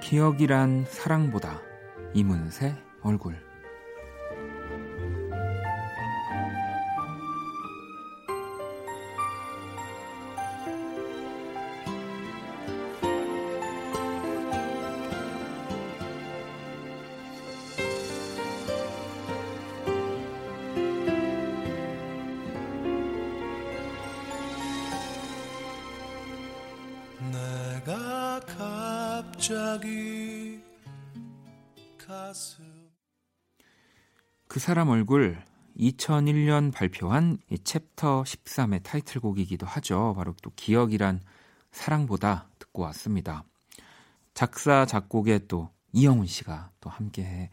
[0.00, 1.60] 기억이란 사랑보다
[2.14, 3.47] 이문세 얼굴.
[34.68, 35.38] 사람 얼굴
[35.78, 40.12] 2001년 발표한 이 챕터 13의 타이틀곡이기도 하죠.
[40.14, 41.22] 바로 또 기억이란
[41.72, 43.44] 사랑보다 듣고 왔습니다.
[44.34, 47.50] 작사 작곡에 또 이영훈 씨가 또 함께 해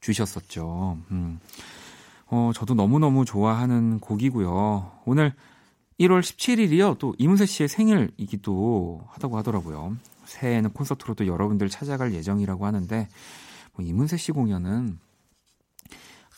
[0.00, 0.98] 주셨었죠.
[1.12, 1.38] 음.
[2.26, 5.02] 어, 저도 너무너무 좋아하는 곡이고요.
[5.04, 5.34] 오늘
[6.00, 6.98] 1월 17일이요.
[6.98, 9.96] 또 이문세 씨의 생일이기도 하다고 하더라고요.
[10.24, 13.06] 새해에는 콘서트로도 여러분들 찾아갈 예정이라고 하는데
[13.74, 14.98] 뭐 이문세 씨 공연은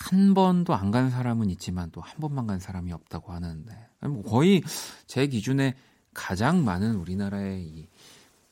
[0.00, 4.62] 한 번도 안 간 사람은 있지만 또 한 번만 간 사람이 없다고 하는데 뭐 거의
[5.06, 5.74] 제 기준에
[6.14, 7.88] 가장 많은 우리나라의 이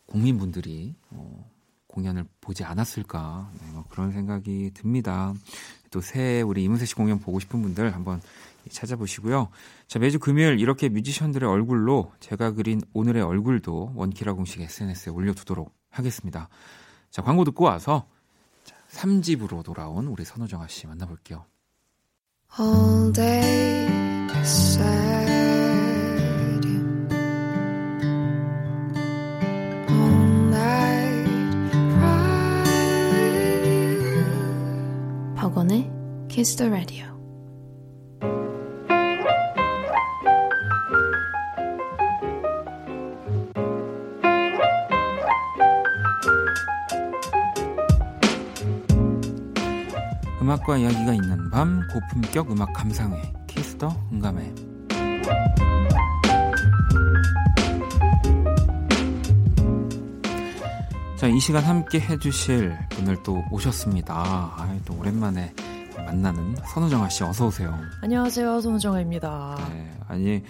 [0.07, 1.51] 국민분들이 어,
[1.89, 5.35] 공연을 보지 않았을까 네, 뭐 그런 생각이 듭니다.
[5.91, 8.21] 또 새해 우리 이문세 씨 공연 보고 싶은 분들 한번
[8.71, 9.49] 찾아보시고요.
[9.87, 16.49] 자 매주 금요일 이렇게 뮤지션들의 얼굴로 제가 그린 오늘의 얼굴도 원키라 공식 SNS에 올려두도록 하겠습니다.
[17.11, 18.07] 자 광고 듣고 와서
[18.97, 21.45] 3집으로 돌아온 우리 선우정아 씨 만나볼게요.
[22.59, 23.87] All day
[24.29, 25.29] beside
[26.65, 27.09] you.
[29.91, 32.63] All night cry
[33.13, 35.35] with you.
[35.37, 35.91] 박원의
[36.29, 37.16] Kiss the Radio.
[50.67, 54.55] 음악과 이야기가 있는 밤 고품격 음악 감상회 키스 더 음감회
[61.17, 64.15] 자, 이 시간 함께 해주실 분을 또 오셨습니다.
[64.15, 65.55] 아, 또 오랜만에
[65.97, 67.79] 만나는 선우정아 씨 어서 오세요.
[68.03, 69.57] 안녕하세요, 선우정아입니다.
[69.71, 70.43] 네, 아니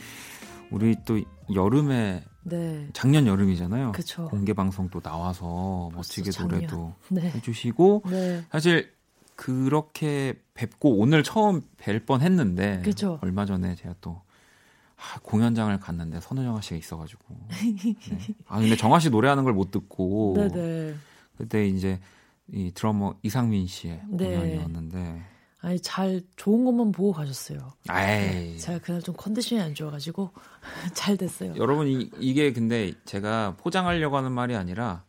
[0.71, 1.21] 우리 또
[1.55, 3.93] 여름에 네, 작년 여름이잖아요.
[3.93, 4.29] 그쵸.
[4.29, 6.61] 공개 방송 또 나와서 멋지게 작년.
[6.61, 8.96] 노래도 네, 해주시고 네, 사실
[9.37, 13.19] 그렇게 뵙고 오늘 처음 뵐 뻔 했는데 그쵸.
[13.23, 14.23] 얼마 전에 제가 또
[14.97, 17.95] 아, 공연장을 갔는데 선우정아 씨가 있어가지고 네.
[18.47, 20.95] 아 근데 정아 씨 노래하는 걸 못 듣고 네, 네.
[21.37, 22.01] 그때 이제
[22.51, 24.25] 이 드러머 이상민 씨의 네.
[24.37, 25.23] 공연이었는데
[25.61, 27.59] 아니 잘 좋은 것만 보고 가셨어요.
[27.89, 30.31] 아이 제가 그날 좀 컨디션이 안 좋아가지고
[30.95, 31.55] 잘 됐어요.
[31.57, 35.05] 여러분 이, 이게 근데 제가 포장하려고 하는 말이 아니라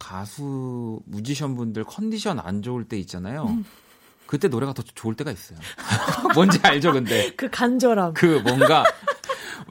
[0.00, 3.44] 가수 뮤지션 분들 컨디션 안 좋을 때 있잖아요.
[3.44, 3.64] 음.
[4.26, 5.58] 그때 노래가 더 좋을 때가 있어요.
[6.34, 8.14] 뭔지 알죠, 근데 그 간절함.
[8.14, 8.84] 그 뭔가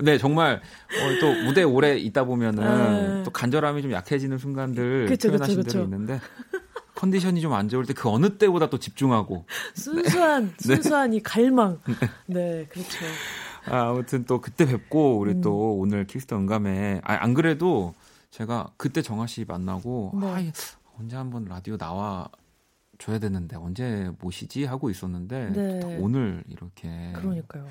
[0.01, 3.23] 네 정말 어, 또 무대 오래 있다 보면은 네.
[3.23, 5.83] 또 간절함이 좀 약해지는 순간들 그쵸, 표현하신 그쵸, 그쵸.
[5.83, 6.21] 있는데
[6.95, 11.79] 컨디션이 좀 안 좋을 때 그 어느 때보다 또 집중하고 순수한 순수한 이 갈망.
[12.27, 13.05] 네, 그렇죠.
[13.65, 15.41] 아, 아무튼 또 그때 뵙고 우리 음.
[15.41, 17.93] 또 오늘 킥스터 응감에 아, 안 그래도
[18.31, 20.27] 제가 그때 정아 씨 만나고 네.
[20.27, 20.51] 아,
[20.99, 22.29] 언제 한번 라디오 나와
[22.97, 25.79] 줘야 되는데 언제 모시지 하고 있었는데 네.
[25.79, 27.67] 또 오늘 이렇게 그러니까요.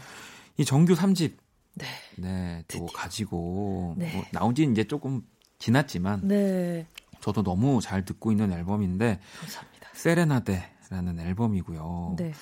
[0.57, 1.37] 이 정규 3집
[1.75, 2.87] 네, 네, 또 드디어.
[2.99, 4.13] 가지고 네.
[4.15, 5.23] 뭐 나온 지 이제 조금
[5.59, 6.87] 지났지만 네,
[7.21, 9.89] 저도 너무 잘 듣고 있는 앨범인데 감사합니다.
[9.93, 12.15] 세레나데라는 앨범이고요.
[12.19, 12.33] 네,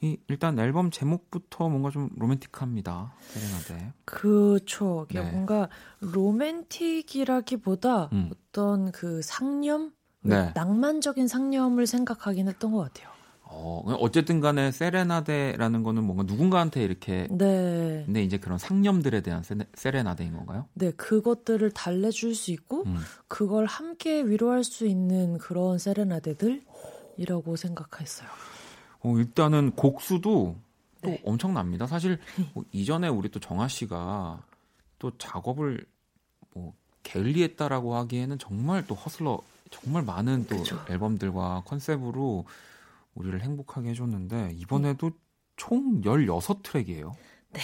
[0.00, 3.12] 이 일단 앨범 제목부터 뭔가 좀 로맨틱합니다.
[3.20, 3.92] 세레나데.
[4.04, 5.06] 그렇죠.
[5.10, 5.30] 이게 네.
[5.30, 5.68] 뭔가
[6.00, 8.30] 로맨틱이라기보다 음.
[8.32, 10.52] 어떤 그 상념, 네.
[10.54, 13.08] 낭만적인 상념을 생각하긴 했던 것 같아요.
[13.50, 18.02] 어, 어쨌든 간에 세레나데라는 거는 뭔가 누군가한테 이렇게 네.
[18.04, 20.66] 근데 이제 그런 상념들에 대한 세레, 세레나데인 건가요?
[20.74, 22.98] 네, 그것들을 달래줄 수 있고, 음.
[23.26, 28.28] 그걸 함께 위로할 수 있는 그런 세레나데들이라고 생각했어요.
[29.00, 30.56] 어, 일단은 곡수도
[31.02, 31.22] 또 네.
[31.24, 31.86] 엄청납니다.
[31.86, 32.18] 사실
[32.54, 34.42] 뭐 이전에 우리 또 정아 씨가
[34.98, 35.86] 또 작업을
[36.54, 40.84] 뭐 게을리했다라고 하기에는 정말 또 허슬러 정말 많은 또 그쵸.
[40.88, 42.44] 앨범들과 컨셉으로
[43.14, 45.10] 우리를 행복하게 해줬는데 이번에도
[45.56, 47.14] 총 16트랙이에요.
[47.52, 47.60] 네.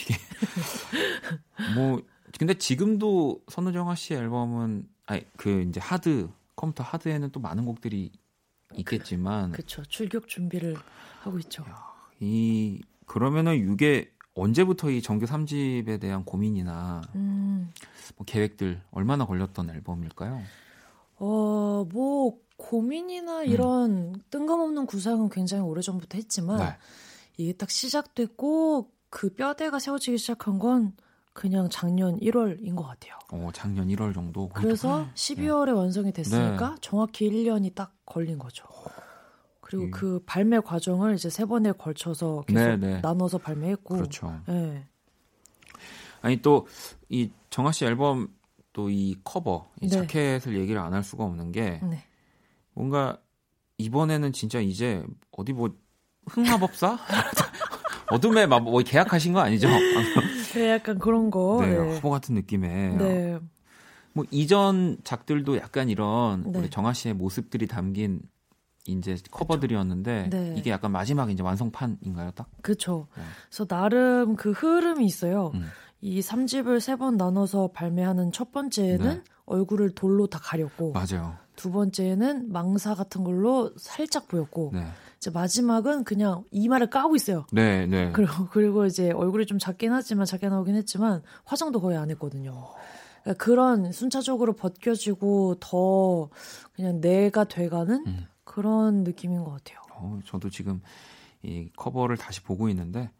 [0.00, 0.14] 이게
[1.74, 2.02] 뭐
[2.38, 8.10] 근데 지금도 선우정아 씨 앨범은 아니 그 이제 하드 컴퓨터 하드에는 또 많은 곡들이
[8.76, 9.82] 있겠지만 그쵸.
[9.84, 10.76] 출격 준비를
[11.20, 11.64] 하고 있죠.
[12.20, 17.72] 이 그러면은 이게 언제부터 이 정규 3집에 대한 고민이나 음,
[18.16, 20.40] 뭐 계획들 얼마나 걸렸던 앨범일까요?
[21.20, 26.76] 어, 뭐, 고민이나 이런 뜬금없는 구상은 굉장히 오래전부터 했지만, 네.
[27.36, 30.94] 이게 딱 시작됐고, 그 뼈대가 세워지기 시작한 건
[31.32, 33.14] 그냥 작년 1월인 것 같아요.
[33.32, 34.48] 어, 작년 1월 정도.
[34.48, 35.10] 그래서 네.
[35.14, 38.64] 12월에 완성이 됐으니까 정확히 1년이 딱 걸린 거죠.
[39.60, 39.90] 그리고 음.
[39.92, 43.00] 그 발매 과정을 이제 세 번에 걸쳐서 계속 네, 네.
[43.00, 43.94] 나눠서 발매했고.
[43.94, 44.40] 그렇죠.
[44.46, 44.84] 네.
[46.22, 46.66] 아니 또
[47.08, 48.28] 이 정아 씨 앨범
[48.72, 49.96] 또 이 커버, 이 네.
[49.96, 52.04] 자켓을 얘기를 안 할 수가 없는 게 네.
[52.72, 53.18] 뭔가
[53.78, 55.74] 이번에는 진짜 이제 어디 뭐
[56.28, 56.98] 흑마법사?
[58.10, 59.68] 어둠의 마법 뭐 계약하신 거 아니죠?
[60.54, 61.58] 네, 약간 그런 거.
[61.62, 61.94] 네, 네.
[61.94, 63.38] 화보 같은 느낌의 네.
[64.12, 66.58] 뭐 이전 작들도 약간 이런 네.
[66.58, 68.20] 우리 정아 씨의 모습들이 담긴
[68.86, 70.54] 이제 커버들이었는데 네.
[70.56, 72.48] 이게 약간 마지막 이제 완성판인가요, 딱?
[72.62, 73.06] 그쵸.
[73.16, 73.22] 네.
[73.48, 75.52] 그래서 나름 그 흐름이 있어요.
[75.54, 75.66] 음.
[76.00, 79.22] 이 3집을 세 번 나눠서 발매하는 첫 번째는 네.
[79.44, 81.36] 얼굴을 돌로 다 가렸고, 맞아요.
[81.56, 84.86] 두 번째는 망사 같은 걸로 살짝 보였고, 네,
[85.20, 87.44] 이제 마지막은 그냥 이마를 까고 있어요.
[87.52, 88.10] 네, 네.
[88.12, 92.68] 그리고, 그리고 이제 얼굴이 좀 작긴 하지만, 작게 나오긴 했지만, 화장도 거의 안 했거든요.
[93.22, 96.30] 그러니까 그런 순차적으로 벗겨지고 더
[96.72, 98.26] 그냥 내가 돼가는 음.
[98.44, 99.78] 그런 느낌인 것 같아요.
[99.92, 100.80] 어, 저도 지금
[101.42, 103.10] 이 커버를 다시 보고 있는데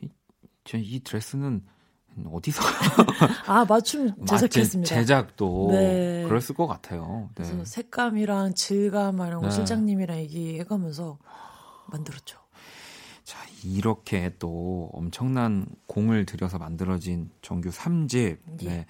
[0.00, 0.08] 이,
[0.64, 1.62] 저- 이 드레스는
[2.30, 2.62] 어디서
[3.46, 4.88] 아, 맞춤 맞- 제작했습니다.
[4.88, 6.24] 제- 제작도 네.
[6.28, 7.28] 그랬을 것 같아요.
[7.34, 7.44] 네.
[7.44, 9.50] 그래서 색감이랑 질감이랑 네.
[9.50, 11.18] 실장님이랑 얘기해가면서
[11.90, 12.38] 만들었죠.
[13.24, 18.38] 자, 이렇게 또 엄청난 공을 들여서 만들어진 정규 3집.
[18.62, 18.66] 예.
[18.68, 18.86] 네.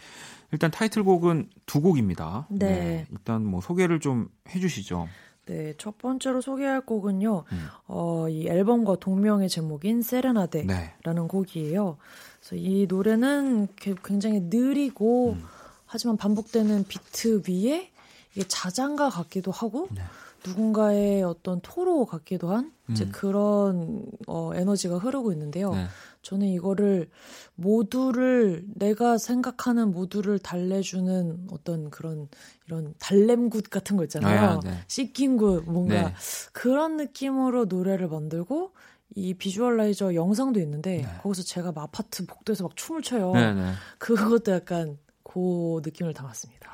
[0.52, 2.46] 일단 타이틀곡은 두 곡입니다.
[2.50, 3.06] 네.
[3.10, 5.08] 일단 뭐 소개를 좀 해주시죠.
[5.46, 7.44] 네, 첫 번째로 소개할 곡은요.
[7.52, 7.66] 음.
[7.86, 10.66] 어, 이 앨범과 동명의 제목인 세레나데라는
[11.04, 11.28] 네.
[11.28, 11.98] 곡이에요.
[12.44, 15.44] 그래서 이 노래는 게- 굉장히 느리고 음.
[15.86, 17.90] 하지만 반복되는 비트 위에
[18.34, 20.02] 이게 자장가 같기도 하고 네.
[20.46, 23.12] 누군가의 어떤 토로 같기도 한 이제 음.
[23.12, 25.72] 그런 어, 에너지가 흐르고 있는데요.
[25.72, 25.86] 네.
[26.20, 27.08] 저는 이거를
[27.54, 32.28] 모두를 내가 생각하는 모두를 달래주는 어떤 그런
[32.66, 34.40] 이런 달램굿 같은 거 있잖아요.
[34.50, 34.74] 아, 네.
[34.86, 36.14] 씻김굿 뭔가 네.
[36.52, 38.72] 그런 느낌으로 노래를 만들고
[39.14, 41.18] 이 visualizer 영상도 있는데 네.
[41.22, 43.32] 거기서 제가 막 아파트 복도에서 막 춤을 춰요.
[43.32, 43.72] 네, 네.
[43.98, 46.70] 그것도 약간 그 느낌을 담았습니다.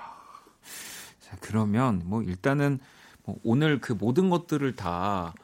[1.20, 2.78] 자, 그러면 뭐 일단은
[3.24, 5.34] 뭐 오늘 그 모든 것들을 다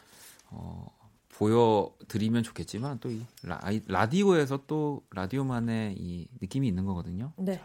[0.50, 0.86] 어,
[1.28, 3.22] 보여드리면 좋겠지만 또 이
[3.86, 7.32] 라디오에서 또 라디오만의 이 느낌이 있는 거거든요.
[7.36, 7.60] 네.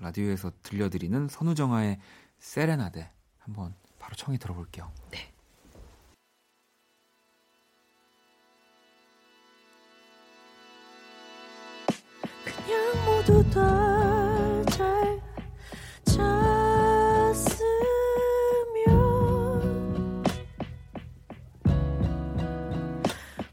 [0.00, 1.98] 라디오에서 들려드리는 선우정아의
[2.38, 4.92] 세레나데 한번 바로 청해 들어볼게요.
[5.10, 5.18] 그
[13.28, 15.20] 모두 다잘
[16.06, 16.24] 잤으면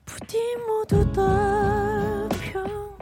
[0.06, 2.98] 부디 모두 다평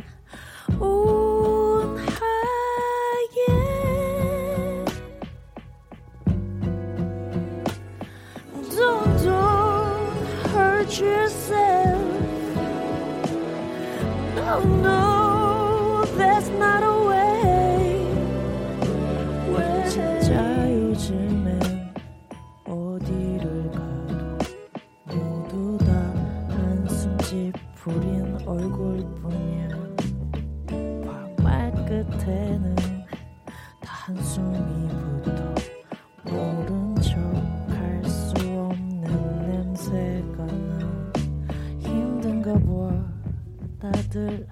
[34.15, 34.87] 한숨이
[35.23, 35.55] 붙어
[36.25, 39.01] 모른 척할 수 없는
[39.47, 41.11] 냄새가 나.
[41.79, 42.61] 힘든가 봐
[43.79, 44.47] 다들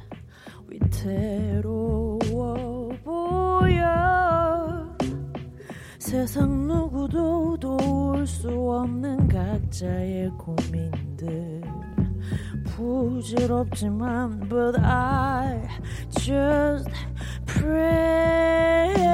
[0.67, 2.17] 위태로워
[3.03, 4.97] 보여.
[5.99, 11.61] 세상 누구도 도울 수 없는 각자의 고민들.
[12.65, 15.61] 부질없지만 but I
[16.09, 16.89] just
[17.45, 19.10] pray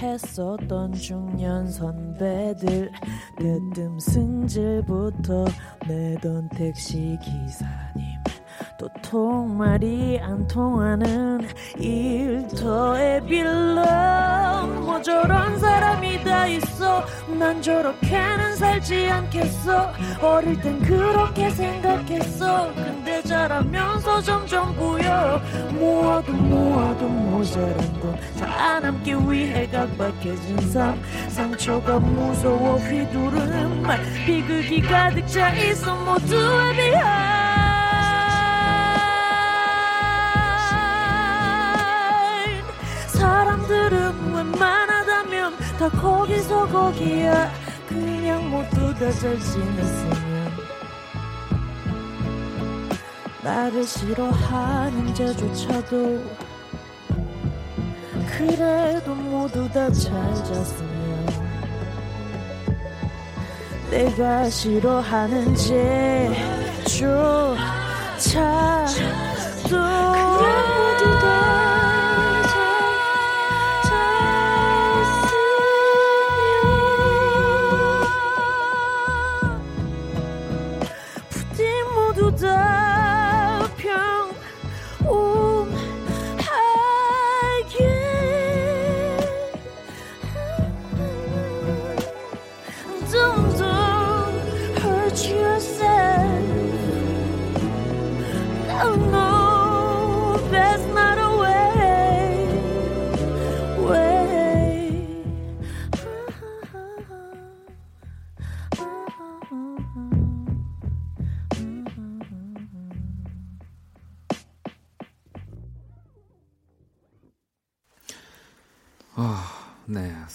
[0.00, 2.90] 했었던 중년 선배들
[3.36, 5.44] 뜨뜸 승질부터
[5.88, 8.18] 내던 택시 기사님
[8.78, 11.40] 도통 말이 안 통하는
[11.78, 17.04] 일터에 빌런 뭐 저런 사람이 다 있어.
[17.38, 19.92] 난 저렇게는 살지 않겠어.
[20.22, 22.72] 어릴 땐 그렇게 생각했어.
[22.74, 23.07] 근데
[23.38, 25.40] 자라면서 점점 보여.
[25.70, 31.00] 모아도 모아도 모자란 돈잘안 남기 위해 각박해진 삶.
[31.28, 37.18] 상처가 무서워 휘두르는 말 비극이 가득 차 있어 모두에 behind
[43.06, 47.50] 사람들은 웬만하다면 다 거기서 거기야.
[47.88, 50.27] 그냥 모두 다 잘 지냈으면
[53.42, 56.24] 나를 싫어하는 자조차도
[58.26, 61.26] 그래도 모두 다 잘 잤으면
[63.90, 67.38] 내가 싫어하는 제조차도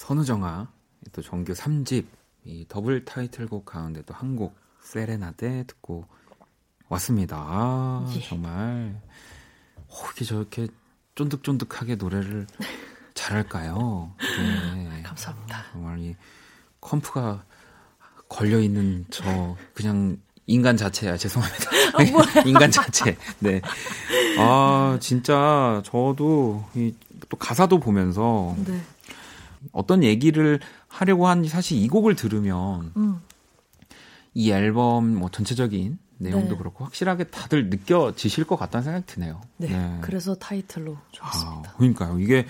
[0.04, 0.68] 선우정아.
[1.14, 2.06] 또 정규 3집
[2.46, 6.06] 이 더블 타이틀곡 가운데 또 한 곡 세레나데 듣고
[6.90, 7.38] 왔습니다.
[7.40, 8.22] 아, 예.
[8.22, 9.02] 정말
[9.88, 10.68] 어, 이렇게 저렇게
[11.16, 12.48] 쫀득쫀득하게 노래를
[13.14, 14.14] 잘할까요?
[14.20, 15.02] 네.
[15.08, 15.64] 감사합니다.
[15.72, 16.16] 정말 이
[16.82, 17.46] 컴프가
[18.28, 22.44] 걸려 있는 저 그냥 인간 자체야 죄송합니다.
[22.46, 23.16] 인간 자체.
[23.40, 23.62] 네.
[24.38, 26.94] 아 진짜 저도 이
[27.30, 28.82] 또 가사도 보면서 네.
[29.72, 33.22] 어떤 얘기를 하려고 하는지 사실 이 곡을 들으면 음.
[34.34, 36.58] 이 앨범 뭐 전체적인 내용도 네.
[36.58, 39.42] 그렇고 확실하게 다들 느껴지실 것 같다는 생각이 드네요.
[39.58, 39.98] 네.
[40.02, 41.74] 그래서 타이틀로 아, 좋았습니다.
[41.74, 42.20] 그러니까요.
[42.20, 42.46] 이게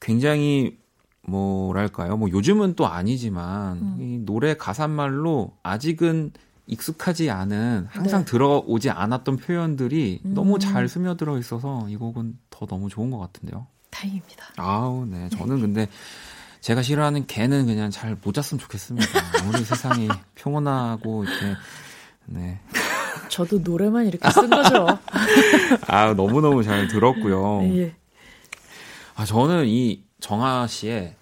[0.00, 0.78] 굉장히
[1.22, 2.16] 뭐랄까요?
[2.16, 3.96] 뭐 요즘은 또 아니지만 음.
[4.00, 6.32] 이 노래 가사말로 아직은
[6.66, 8.30] 익숙하지 않은 항상 네.
[8.30, 10.34] 들어오지 않았던 표현들이 음.
[10.34, 13.66] 너무 잘 스며들어 있어서 이 곡은 더 너무 좋은 것 같은데요.
[13.90, 14.46] 다행입니다.
[14.56, 15.28] 아우, 네.
[15.30, 15.88] 저는 근데
[16.60, 19.06] 제가 싫어하는 개는 그냥 잘 못 잤으면 좋겠습니다.
[19.40, 21.56] 아무리 세상이 평온하고 이렇게
[22.26, 22.60] 네.
[23.28, 24.86] 저도 노래만 이렇게 쓴 거죠.
[25.86, 27.62] 아, 너무 너무 잘 들었고요.
[27.76, 27.94] 예.
[29.14, 31.14] 아, 저는 이 정아 씨의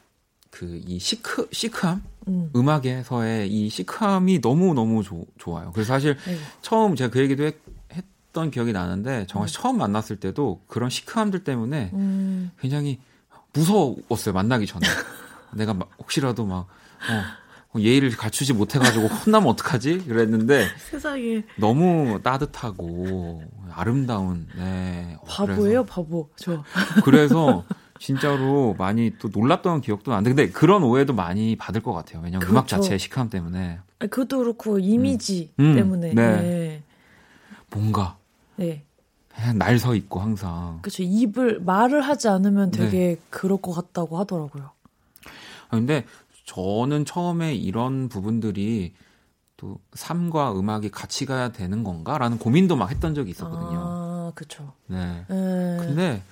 [0.50, 2.50] 그 이 시크 시크함 음.
[2.56, 5.02] 음악에서의 이 시크함이 너무 너무
[5.38, 5.70] 좋아요.
[5.72, 6.36] 그래서 사실 네.
[6.62, 7.54] 처음 제가 그 얘기도 했,
[8.32, 9.62] 던 기억이 나는데 정아 씨 네.
[9.62, 12.50] 처음 만났을 때도 그런 시크함들 때문에 음.
[12.60, 12.98] 굉장히
[13.52, 14.86] 무서웠어요 만나기 전에
[15.54, 16.66] 내가 막 혹시라도 막
[17.74, 26.28] 어, 예의를 갖추지 못해가지고 혼나면 어떡하지 그랬는데 세상에 너무 따뜻하고 아름다운 네 어, 바보예요, 바보.
[26.36, 26.62] 저.
[27.04, 27.64] 그래서, 그래서
[27.98, 32.66] 진짜로 많이 또 놀랐던 기억도 나는데 근데 그런 오해도 많이 받을 것 같아요 왜냐면 음악
[32.66, 32.82] 그렇죠.
[32.82, 35.74] 자체의 시크함 때문에 아니, 그것도 그렇고 이미지 음.
[35.74, 36.14] 때문에.
[36.14, 36.40] 네.
[36.40, 36.82] 네.
[37.70, 38.16] 뭔가
[38.56, 38.84] 네.
[39.28, 41.02] 그냥 날서 있고 항상 그렇죠.
[41.02, 42.78] 입을 말을 하지 않으면 네.
[42.78, 44.70] 되게 그럴 것 같다고 하더라고요.
[45.68, 46.04] 아, 근데
[46.44, 48.94] 저는 처음에 이런 부분들이
[49.56, 53.80] 또 삶과 음악이 같이 가야 되는 건가라는 고민도 막 했던 적이 있었거든요.
[53.80, 54.72] 아, 그쵸.
[54.86, 55.24] 네.
[55.30, 55.76] 예.
[55.84, 56.22] 근데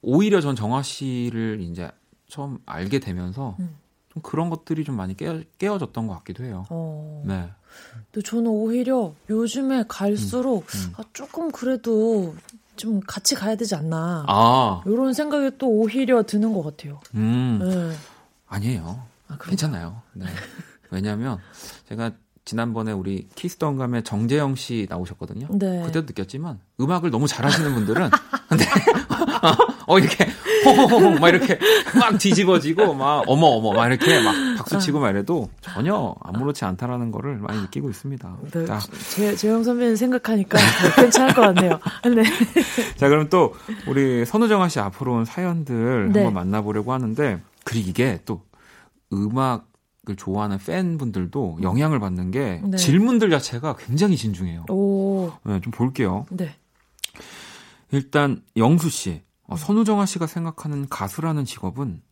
[0.00, 1.90] 오히려 전 정화 씨를 이제
[2.28, 3.76] 처음 알게 되면서 음.
[4.10, 6.66] 좀 그런 것들이 좀 많이 깨어, 깨어졌던 것 같기도 해요.
[6.70, 7.22] 어.
[7.26, 7.50] 네.
[8.12, 10.92] 근데 저는 오히려 요즘에 갈수록 음.
[10.96, 12.34] 아, 조금 그래도
[12.76, 14.24] 좀 같이 가야 되지 않나.
[14.28, 17.00] 아, 이런 생각이 또 오히려 드는 것 같아요.
[17.14, 17.96] 음, 네.
[18.46, 19.02] 아니에요.
[19.28, 19.38] 아?
[19.38, 20.00] 괜찮아요.
[20.12, 20.26] 네.
[20.90, 21.38] 왜냐하면
[21.88, 22.12] 제가
[22.44, 25.48] 지난번에 우리 키스 더 음감회 정재형 씨 나오셨거든요.
[25.50, 25.82] 네.
[25.82, 28.10] 그때도 느꼈지만 음악을 너무 잘하시는 분들은
[28.48, 28.64] 근데
[29.88, 30.26] 어 이렇게
[30.66, 31.58] 호호호호 막 이렇게
[31.98, 37.10] 막 뒤집어지고 막 어머 어머 막 이렇게 막 박수 치고 막 이래도 전혀 아무렇지 않다라는
[37.10, 38.36] 거를 많이 느끼고 있습니다.
[38.52, 38.78] 네, 자,
[39.10, 41.80] 제, 재영 선배님 생각하니까 네, 괜찮을 것 같네요.
[42.14, 42.22] 네.
[42.96, 43.54] 자 그럼 또
[43.86, 46.22] 우리 선우정아 씨 앞으로 온 사연들 네.
[46.22, 48.42] 한번 만나보려고 하는데 그리고 이게 또
[49.12, 49.66] 음악
[50.10, 52.78] 을 좋아하는 팬분들도 영향을 받는 게 네.
[52.78, 54.64] 질문들 자체가 굉장히 진중해요.
[54.70, 56.24] 오, 네, 좀 볼게요.
[56.30, 56.54] 네.
[57.92, 62.02] 일단 영수 씨, 어, 선우정아 씨가 생각하는 가수라는 직업은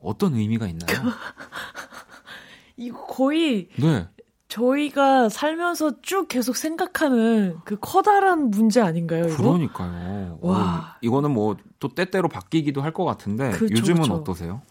[0.00, 0.86] 어떤 의미가 있나요?
[2.76, 4.08] 이거 거의 네,
[4.48, 9.36] 저희가 살면서 쭉 계속 생각하는 그 커다란 문제 아닌가요, 이거?
[9.36, 10.38] 그러니까요.
[10.40, 10.96] 와.
[10.96, 14.14] 어, 이거는 뭐 또 때때로 바뀌기도 할 것 같은데 그쵸, 요즘은 그쵸.
[14.14, 14.62] 어떠세요?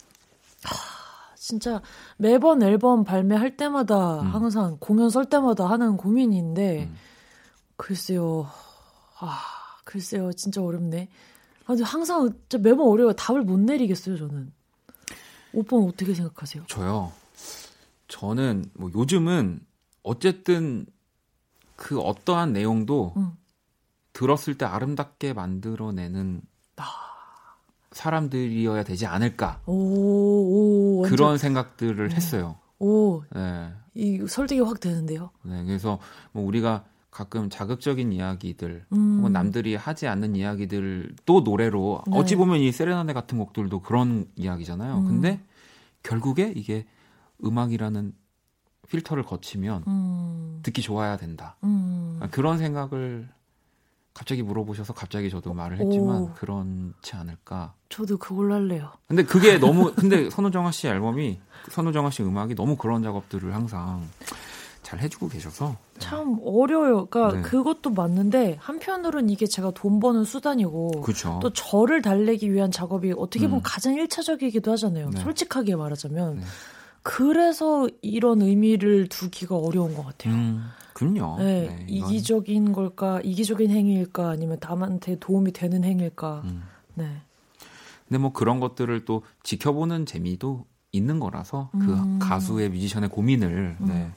[1.35, 1.79] 진짜
[2.17, 4.27] 매번 앨범 발매할 때마다 음.
[4.33, 6.95] 항상 공연 설 때마다 하는 고민인데 음.
[7.75, 8.47] 글쎄요.
[9.19, 9.39] 아,
[9.83, 10.31] 글쎄요.
[10.33, 11.09] 진짜 어렵네.
[11.73, 13.13] 아, 근데 항상 진짜 매번 어려워요.
[13.13, 14.53] 답을 못 내리겠어요, 저는.
[15.53, 16.65] 오빠는 어떻게 생각하세요?
[16.67, 17.11] 저요.
[18.07, 19.59] 저는 뭐 요즘은
[20.03, 20.85] 어쨌든
[21.75, 23.31] 그 어떠한 내용도 음.
[24.13, 26.41] 들었을 때 아름답게 만들어내는
[27.91, 32.57] 사람들이어야 되지 않을까 오, 오, 완전, 그런 생각들을 했어요.
[32.79, 33.71] 오, 네.
[33.93, 35.29] 이 설득이 확 되는데요.
[35.43, 35.99] 네, 그래서
[36.31, 39.17] 뭐 우리가 가끔 자극적인 이야기들 음.
[39.19, 42.17] 혹은 남들이 하지 않는 이야기들도 노래로 네.
[42.17, 44.97] 어찌 보면 이 세레나데 같은 곡들도 그런 이야기잖아요.
[44.97, 45.05] 음.
[45.05, 45.39] 근데
[46.01, 46.85] 결국에 이게
[47.45, 48.13] 음악이라는
[48.89, 51.55] 필터를 거치면 음, 듣기 좋아야 된다.
[51.63, 52.17] 음.
[52.19, 53.29] 아, 그런 생각을
[54.13, 56.33] 갑자기 물어보셔서 갑자기 저도 말을 했지만 오.
[56.33, 57.73] 그렇지 않을까.
[57.89, 58.91] 저도 그걸로 할래요.
[59.07, 61.39] 근데 그게 너무 근데 선우정아 씨 앨범이
[61.69, 64.07] 선우정아 씨 음악이 너무 그런 작업들을 항상
[64.83, 65.99] 잘 해주고 계셔서 네.
[65.99, 67.07] 참 어려워요.
[67.07, 67.41] 그러니까 네.
[67.41, 71.39] 그것도 맞는데 한편으로는 이게 제가 돈 버는 수단이고 그렇죠.
[71.41, 73.61] 또 저를 달래기 위한 작업이 어떻게 보면 음.
[73.63, 75.09] 가장 일차적이기도 하잖아요.
[75.09, 75.21] 네.
[75.21, 76.37] 솔직하게 말하자면.
[76.37, 76.43] 네.
[77.03, 80.33] 그래서 이런 의미를 두기가 어려운 것 같아요.
[80.33, 80.63] 음,
[80.93, 81.37] 그럼요.
[81.37, 86.43] 네, 네, 이기적인 걸까, 이기적인 행위일까, 아니면 남한테 도움이 되는 행위일까.
[86.45, 86.63] 음.
[86.93, 87.21] 네.
[88.07, 92.19] 근데 뭐 그런 것들을 또 지켜보는 재미도 있는 거라서 음.
[92.19, 94.11] 그 가수의 뮤지션의 고민을 네.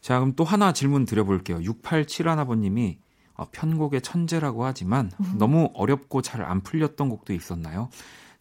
[0.00, 2.98] 자 그럼 또 하나 질문 드려볼게요 6871아버님이
[3.34, 5.34] 어, 편곡의 천재라고 하지만 음.
[5.38, 7.88] 너무 어렵고 잘 안 풀렸던 곡도 있었나요?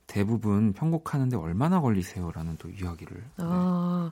[0.07, 3.23] 대부분 편곡하는데 얼마나 걸리세요?라는 또 이야기를 네.
[3.39, 4.11] 아,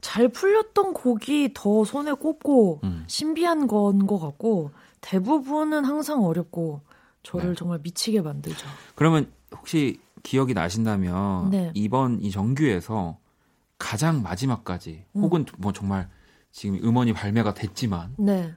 [0.00, 3.04] 잘 풀렸던 곡이 더 손에 꼽고 음.
[3.06, 4.70] 신비한 건 것 같고
[5.02, 6.80] 대부분은 항상 어렵고
[7.22, 7.54] 저를 네.
[7.54, 8.66] 정말 미치게 만들죠.
[8.94, 11.70] 그러면 혹시 기억이 나신다면 네.
[11.74, 13.18] 이번 이 정규에서
[13.78, 15.20] 가장 마지막까지 음.
[15.22, 16.08] 혹은 뭐 정말
[16.56, 18.54] 지금 음원이 발매가 됐지만 네.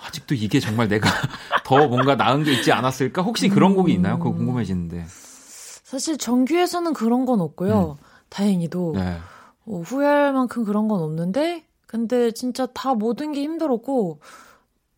[0.00, 1.08] 아직도 이게 정말 내가
[1.66, 3.22] 더 뭔가 나은 게 있지 않았을까?
[3.22, 4.18] 혹시 그런 곡이 있나요?
[4.18, 4.36] 그거 음.
[4.36, 5.06] 궁금해지는데.
[5.08, 7.98] 사실 정규에서는 그런 건 없고요.
[8.28, 8.98] 다행히도 음.
[8.98, 9.18] 네.
[9.66, 14.20] 어, 후회할 만큼 그런 건 없는데, 근데 진짜 다 모든 게 힘들었고,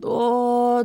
[0.05, 0.83] 어,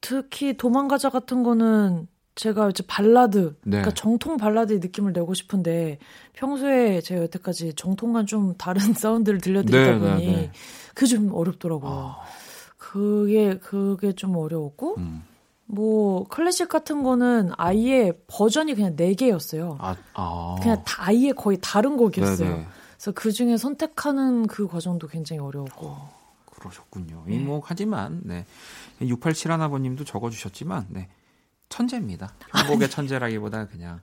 [0.00, 2.06] 특히 도망가자 같은 거는
[2.36, 3.78] 제가 이제 발라드, 네.
[3.78, 5.98] 그러니까 정통 발라드의 느낌을 내고 싶은데,
[6.34, 10.52] 평소에 제가 여태까지 정통과 좀 다른 사운드를 들려드리다 네, 보니, 네, 네.
[10.94, 11.90] 그게 좀 어렵더라고요.
[11.90, 12.18] 아,
[12.76, 15.24] 그게, 그게 좀 어려웠고, 음.
[15.64, 19.78] 뭐, 클래식 같은 거는 아예 버전이 그냥 4 개였어요.
[19.80, 20.56] 아, 아.
[20.60, 22.48] 그냥 다 아예 거의 다른 곡이었어요.
[22.48, 22.66] 네네.
[22.96, 25.96] 그래서 그 중에 선택하는 그 과정도 굉장히 어려웠고.
[26.44, 27.24] 그러셨군요.
[27.26, 27.36] 네.
[27.36, 28.46] 이뭐 하지만 네.
[29.00, 31.08] 687 하나버님도 적어주셨지만 네.
[31.68, 32.32] 천재입니다.
[32.50, 34.00] 한국의 천재라기보다 그냥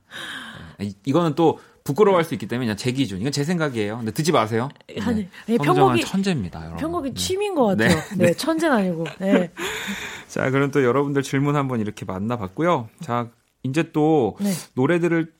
[0.78, 0.86] 네.
[0.86, 3.20] 이- 이거는 또 부끄러워할 수 있기 때문에 그냥 제 기준.
[3.20, 3.98] 이건 제 생각이에요.
[3.98, 4.68] 근데 듣지 마세요.
[4.88, 5.00] 네.
[5.02, 6.60] 아니, 아니, 선우정아는 편곡이- 천재입니다.
[6.60, 6.76] 여러분.
[6.78, 7.14] 편곡이 네.
[7.14, 7.88] 취미인 것 같아요.
[8.16, 8.26] 네.
[8.26, 9.04] 네, 천재는 아니고.
[9.18, 9.50] 네.
[10.28, 12.88] 자, 그럼 또 여러분들 질문 한번 이렇게 만나봤고요.
[13.00, 13.28] 자,
[13.62, 14.50] 이제 또 네.
[14.74, 15.32] 노래들을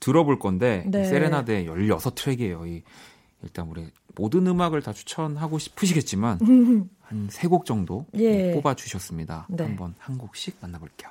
[0.00, 1.04] 들어볼 건데 네.
[1.04, 2.66] 세레나데 16트랙이에요.
[2.66, 2.82] 이
[3.42, 6.38] 일단 우리 모든 음악을 다 추천하고 싶으시겠지만
[7.00, 8.52] 한 세 곡 정도 예.
[8.52, 9.46] 뽑아 주셨습니다.
[9.50, 9.64] 네.
[9.64, 11.10] 한번 한 곡씩 만나볼게요.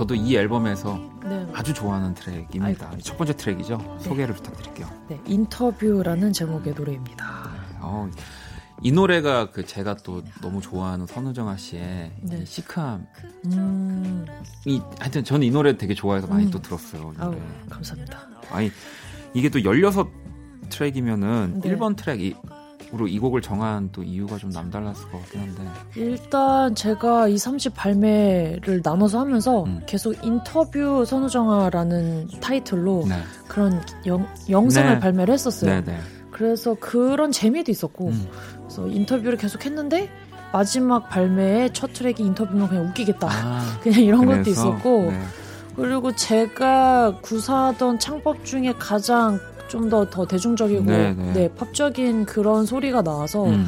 [0.00, 0.98] 저도 이 앨범에서
[1.30, 1.46] 네.
[1.54, 2.88] 아주 좋아하는 트랙입니다.
[2.88, 2.98] 아이고.
[3.02, 3.98] 첫 번째 트랙이죠.
[4.00, 4.88] 소개를 부탁드릴게요.
[5.08, 7.52] 네, 인터뷰라는 제목의 노래입니다.
[7.78, 8.10] 어,
[8.82, 12.38] 이 노래가 그 제가 또 너무 좋아하는 선우정아 씨의 네.
[12.42, 13.04] 이 시크함이
[13.46, 14.26] 음,
[14.98, 16.50] 하여튼 저는 이 노래 되게 좋아해서 많이 음.
[16.50, 17.12] 또 들었어요.
[17.16, 17.36] 이 아우.
[17.68, 18.18] 감사합니다.
[18.50, 18.72] 아니
[19.32, 20.10] 이게 또 16
[20.68, 21.70] 트랙이면은 네.
[21.76, 22.20] 1번 트랙
[22.92, 25.62] 으로 이 곡을 정한 또 이유가 좀 남달랐을 것 같긴 한데.
[25.94, 29.80] 일단 제가 이 30 발매를 나눠서 하면서 음.
[29.86, 33.14] 계속 인터뷰 선우정아라는 타이틀로 네.
[33.46, 34.98] 그런 영, 영상을 네.
[34.98, 35.70] 발매를 했었어요.
[35.70, 35.98] 네, 네.
[36.32, 38.26] 그래서 그런 재미도 있었고 음.
[38.64, 40.10] 그래서 인터뷰를 계속 했는데
[40.52, 43.28] 마지막 발매의 첫 트랙이 인터뷰면 그냥 웃기겠다.
[43.30, 45.20] 아, 그냥 이런 것도 그래서, 있었고 네.
[45.76, 49.38] 그리고 제가 구사하던 창법 중에 가장
[49.70, 51.54] 좀더더 대중적이고 네, 네, 네.
[51.54, 53.66] 팝적인 그런 소리가 나와서 음.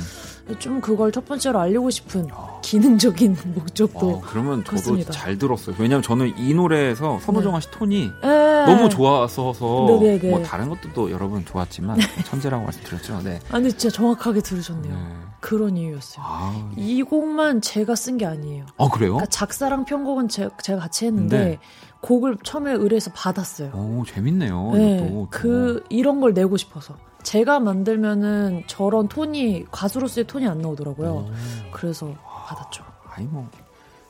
[0.58, 2.26] 좀 그걸 첫 번째로 알리고 싶은
[2.62, 5.12] 기능적인 목적도 어, 그러면 저도 그렇습니다.
[5.12, 5.76] 잘 들었어요.
[5.78, 8.64] 왜냐면 저는 이 노래에서 선우정아 씨 톤이 네.
[8.66, 10.30] 너무 좋아서서 네, 네, 네.
[10.30, 11.96] 뭐 다른 것도 또 여러분 좋았지만
[12.26, 13.20] 천재라고 말씀드렸죠.
[13.22, 13.38] 네.
[13.48, 14.92] 아 근데 진짜 정확하게 들으셨네요.
[14.92, 15.00] 네.
[15.38, 16.24] 그런 이유였어요.
[16.26, 18.66] 아, 이 곡만 제가 쓴 게 아니에요.
[18.76, 19.12] 어 그래요?
[19.14, 21.58] 그러니까 작사랑 편곡은 제, 제가 같이 했는데 네.
[22.02, 23.70] 곡을 처음에 의뢰해서 받았어요.
[23.74, 24.72] 오 재밌네요.
[24.74, 25.28] 네, 이것도 또.
[25.30, 31.10] 그 이런 걸 내고 싶어서 제가 만들면은 저런 톤이 가수로서의 톤이 안 나오더라고요.
[31.10, 31.30] 오.
[31.72, 32.12] 그래서
[32.46, 32.84] 받았죠.
[33.08, 33.48] 아이 뭐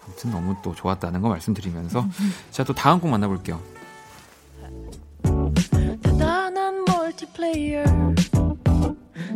[0.05, 2.05] 아무튼 너무 또 좋았다는 거 말씀드리면서
[2.51, 3.61] 자 또 다음 곡 만나볼게요.
[6.03, 7.85] 대단한 멀티플레이어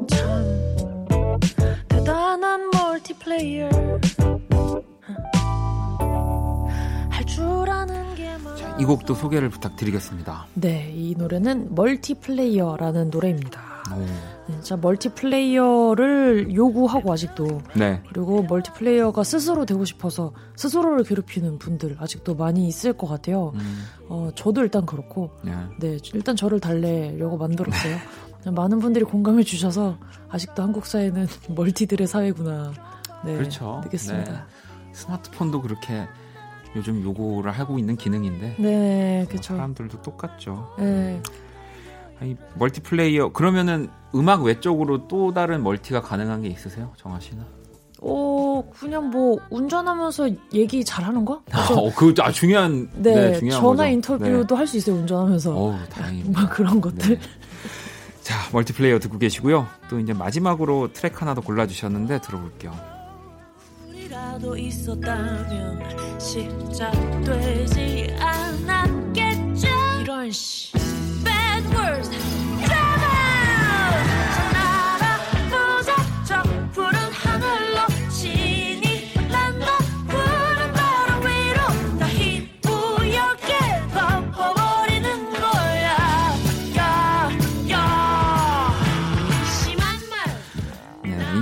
[0.09, 1.09] 참
[1.89, 3.69] 대단한 멀티플레이어
[7.11, 8.06] 할 줄 아는
[8.57, 10.47] 자, 이 곡도 소개를 부탁드리겠습니다.
[10.55, 13.61] 네, 이 노래는 멀티플레이어라는 노래입니다.
[13.95, 14.01] 오.
[14.01, 18.03] 네, 진짜 멀티플레이어를 요구하고 아직도 네.
[18.09, 23.53] 그리고 멀티플레이어가 스스로 되고 싶어서 스스로를 괴롭히는 분들 아직도 많이 있을 것 같아요.
[23.55, 25.53] 음, 어, 저도 일단 그렇고 네.
[25.79, 27.97] 네, 일단 저를 달래려고 만들었어요.
[28.53, 29.99] 많은 분들이 공감해 주셔서
[30.29, 32.73] 아직도 한국 사회는 멀티들의 사회구나.
[33.25, 33.81] 네, 그렇죠.
[33.85, 34.33] 느꼈습니다.
[34.33, 34.39] 네.
[34.93, 36.07] 스마트폰도 그렇게
[36.77, 39.55] 요즘 요구를 하고 있는 기능인데 네, 뭐 그렇죠.
[39.55, 40.75] 사람들도 똑같죠.
[40.79, 41.21] 네.
[42.21, 47.43] 아니, 멀티플레이어 그러면은 음악 외적으로 또 다른 멀티가 가능한 게 있으세요, 정아 씨는?
[48.03, 51.43] 어, 그냥 뭐 운전하면서 얘기 잘하는 거?
[51.51, 53.89] 아, 어, 그 아, 중요한 네, 네, 중요한 전화 거죠.
[53.89, 55.51] 인터뷰도 할수 있어요 운전하면서.
[55.51, 55.57] 네.
[55.59, 56.41] 어우, 다행입니다.
[56.41, 57.19] 막 그런 것들.
[57.19, 57.21] 네.
[58.23, 59.67] 자, 멀티플레이어 듣고 계시고요.
[59.89, 62.75] 또 이제 마지막으로 트랙 하나 더 골라주셨는데 들어볼게요.
[64.17, 69.69] 우리라도 있었다면 시작되지 않았겠죠
[70.01, 70.73] 이런 씨.
[71.23, 72.11] Bad words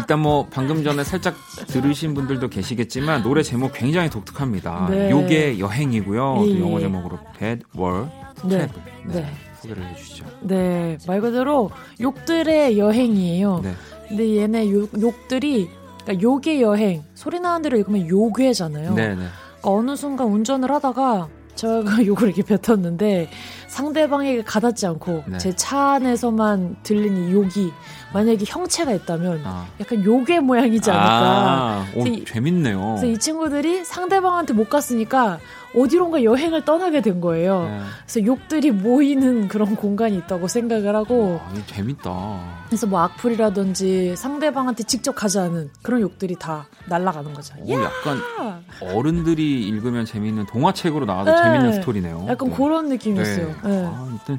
[0.05, 1.35] 일단 뭐 방금 전에 살짝
[1.67, 4.89] 들으신 분들도 계시겠지만 노래 제목 굉장히 독특합니다.
[4.91, 5.11] 네.
[5.11, 6.43] 요게 여행이고요.
[6.47, 6.81] 예, 또 영어 예.
[6.83, 8.11] 제목으로 Bad World
[8.45, 8.49] 네.
[8.49, 8.83] Travel.
[9.07, 9.15] 네.
[9.15, 9.27] 네.
[9.63, 10.27] 소개를 해주시죠.
[10.43, 13.61] 네, 말 그대로 욕들의 여행이에요.
[13.63, 13.73] 네.
[14.09, 15.71] 근데 얘네 욕, 욕들이
[16.03, 18.93] 그러니까 욕의 여행 소리 나는 대로 읽으면 요괴잖아요.
[18.95, 19.15] 네, 네.
[19.15, 19.31] 그러니까
[19.63, 23.31] 어느 순간 운전을 하다가 제가 욕을 이렇게 뱉었는데
[23.69, 25.39] 상대방에게 가닿지 않고 네.
[25.39, 27.73] 제차 안에서만 들린 이 욕이
[28.15, 29.67] 만약에 형체가 있다면 아.
[29.81, 31.11] 약간 요괴 모양이지 않을까.
[31.11, 32.81] 아, 오, 그래서 이- 재밌네요.
[32.97, 35.41] 그래서 이 친구들이 상대방한테 못 갔으니까
[35.77, 37.65] 어디론가 여행을 떠나게 된 거예요.
[37.65, 37.81] 네.
[38.07, 42.41] 그래서 욕들이 모이는 그런 공간이 있다고 생각을 하고 아, 이거 재밌다.
[42.69, 47.57] 그래서 뭐 악플이라든지 상대방한테 직접 가지 않은 그런 욕들이 다 날아가는 거죠.
[47.59, 48.61] 오, 약간 야!
[48.95, 51.37] 어른들이 읽으면 재밌는 동화책으로 나와도 네.
[51.43, 52.27] 재밌는 스토리네요.
[52.29, 52.55] 약간 네.
[52.57, 53.47] 그런 느낌이었어요.
[53.65, 53.69] 네.
[53.71, 53.85] 네.
[53.87, 54.39] 아, 일단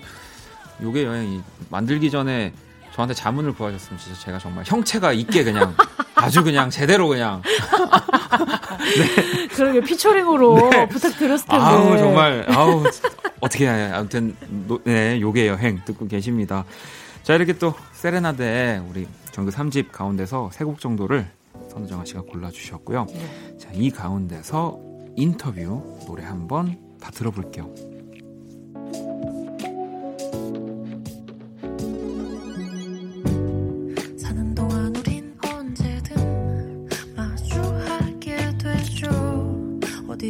[0.82, 2.54] 요게 여행이 만들기 전에
[2.96, 5.76] 저한테 자문을 구하셨으면 진짜 제가 정말 형체가 있게 그냥
[6.16, 7.42] 아주 그냥 제대로 그냥
[9.54, 10.88] 그러게 피처링으로 네.
[10.88, 11.62] 부탁드렸을 텐데.
[11.66, 12.84] 아우 정말 아우
[13.42, 14.34] 어떻게 해 아무튼
[14.66, 16.64] 노- 네 요게 여행 듣고 계십니다.
[17.24, 21.28] 자 이렇게 또 세레나데 우리 정규 3집 가운데서 세 곡 정도를
[21.74, 23.08] 선우정아 씨가 골라주셨고요.
[23.10, 23.58] 네.
[23.60, 24.80] 자이 가운데서
[25.18, 27.70] 인터뷰 노래 한번 다 들어볼게요.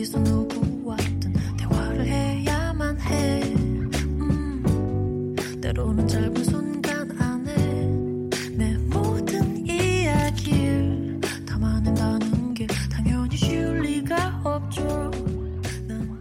[0.05, 3.41] 어디서 누구와든 대화를 해야만 해
[4.21, 7.55] 음, 때로는 짧은 순간 안에
[8.55, 14.83] 내 모든 이야기를 담아낸다는 게 당연히 쉬울 리가 없죠
[15.87, 16.19] 난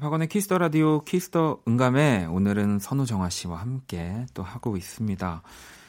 [0.00, 5.42] 박원의 키스 더 라디오 키스 더 음감회 오늘은 선우정아 씨와 함께 또 하고 있습니다.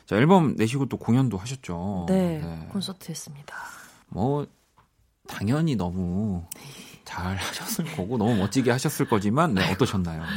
[0.05, 2.07] 자, 앨범 내시고 또 공연도 하셨죠.
[2.09, 3.55] 네, 콘서트 했습니다.
[4.09, 4.45] 뭐
[5.31, 6.43] 당연히 너무
[7.05, 10.21] 잘 하셨을 거고 너무 멋지게 하셨을 거지만 네, 어떠셨나요?
[10.21, 10.27] 네.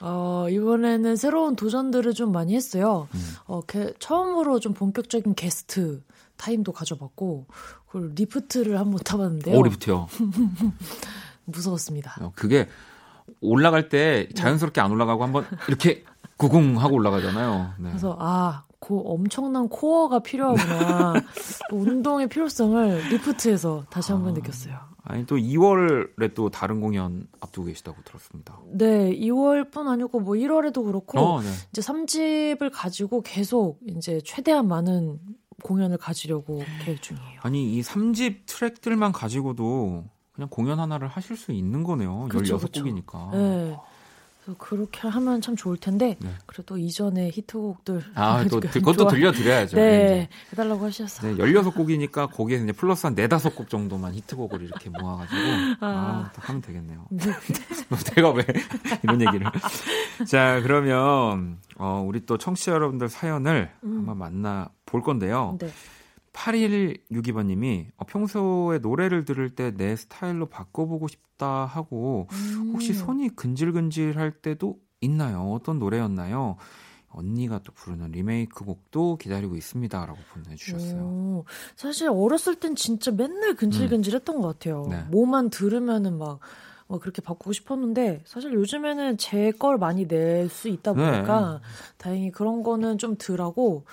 [0.00, 3.08] 어, 이번에는 새로운 도전들을 좀 많이 했어요.
[3.14, 3.34] 음.
[3.46, 6.02] 어, 게- 처음으로 좀 본격적인 게스트
[6.36, 7.46] 타임도 가져봤고,
[7.88, 9.58] 그리고 리프트를 한번 타봤는데요.
[9.58, 10.06] 오리부터요.
[11.44, 12.14] 무서웠습니다.
[12.20, 12.68] 어, 그게
[13.40, 16.04] 올라갈 때 자연스럽게 안 올라가고 한번 이렇게
[16.36, 17.72] 구궁 하고 올라가잖아요.
[17.78, 17.88] 네.
[17.90, 21.14] 그래서 아, 그 엄청난 코어가 필요하구나.
[21.70, 24.78] 또 운동의 필요성을 리프트에서 다시 한번 느꼈어요.
[25.02, 28.60] 아니 또 2월에 또 다른 공연 앞두고 계시다고 들었습니다.
[28.72, 31.48] 네, 2월뿐 아니고 뭐 1월에도 그렇고 어, 네.
[31.72, 35.18] 이제 3집을 가지고 계속 이제 최대한 많은
[35.62, 37.40] 공연을 가지려고 계획 중이에요.
[37.42, 42.28] 아니 이 3집 트랙들만 가지고도 그냥 공연 하나를 하실 수 있는 거네요.
[42.30, 42.58] 그쵸.
[42.58, 43.30] 16곡이니까.
[43.32, 43.38] 네.
[43.38, 43.84] 그래서
[44.56, 46.30] 그렇게 하면 참 좋을 텐데 네.
[46.46, 49.76] 그래도 이전에 히트곡들 아, 또 지금 그것도 들려드려야죠.
[49.76, 51.36] 네, 해달라고 하셨어요.
[51.36, 55.40] 네, 16곡이니까 거기에 이제 플러스 한 4, 5곡 정도만 히트곡을 이렇게 모아가지고,
[55.80, 56.30] 아, 아.
[56.34, 57.06] 또 하면 되겠네요.
[57.10, 57.24] 네.
[58.14, 58.44] 내가 왜
[59.02, 59.50] 이런 얘기를.
[60.26, 63.96] 자, 그러면, 어, 우리 또 청취자 여러분들 사연을 음.
[63.98, 65.56] 한번 만나 볼 건데요.
[65.60, 65.70] 네.
[66.38, 72.26] 8162번님이 어, 평소에 노래를 들을 때 내 스타일로 바꿔보고 싶다 하고
[72.72, 72.94] 혹시 음.
[72.94, 75.52] 손이 근질근질할 때도 있나요?
[75.52, 76.56] 어떤 노래였나요?
[77.10, 81.00] 언니가 또 부르는 리메이크 곡도 기다리고 있습니다 라고 보내주셨어요.
[81.02, 81.44] 오,
[81.76, 84.86] 사실 어렸을 땐 진짜 맨날 근질근질 했던 것 같아요.
[84.90, 85.02] 네.
[85.10, 86.40] 뭐만 들으면은 막,
[86.88, 91.10] 막 그렇게 바꾸고 싶었는데 사실 요즘에는 제 걸 많이 낼 수 있다 네.
[91.12, 91.60] 보니까
[91.98, 93.84] 다행히 그런 거는 좀 덜하고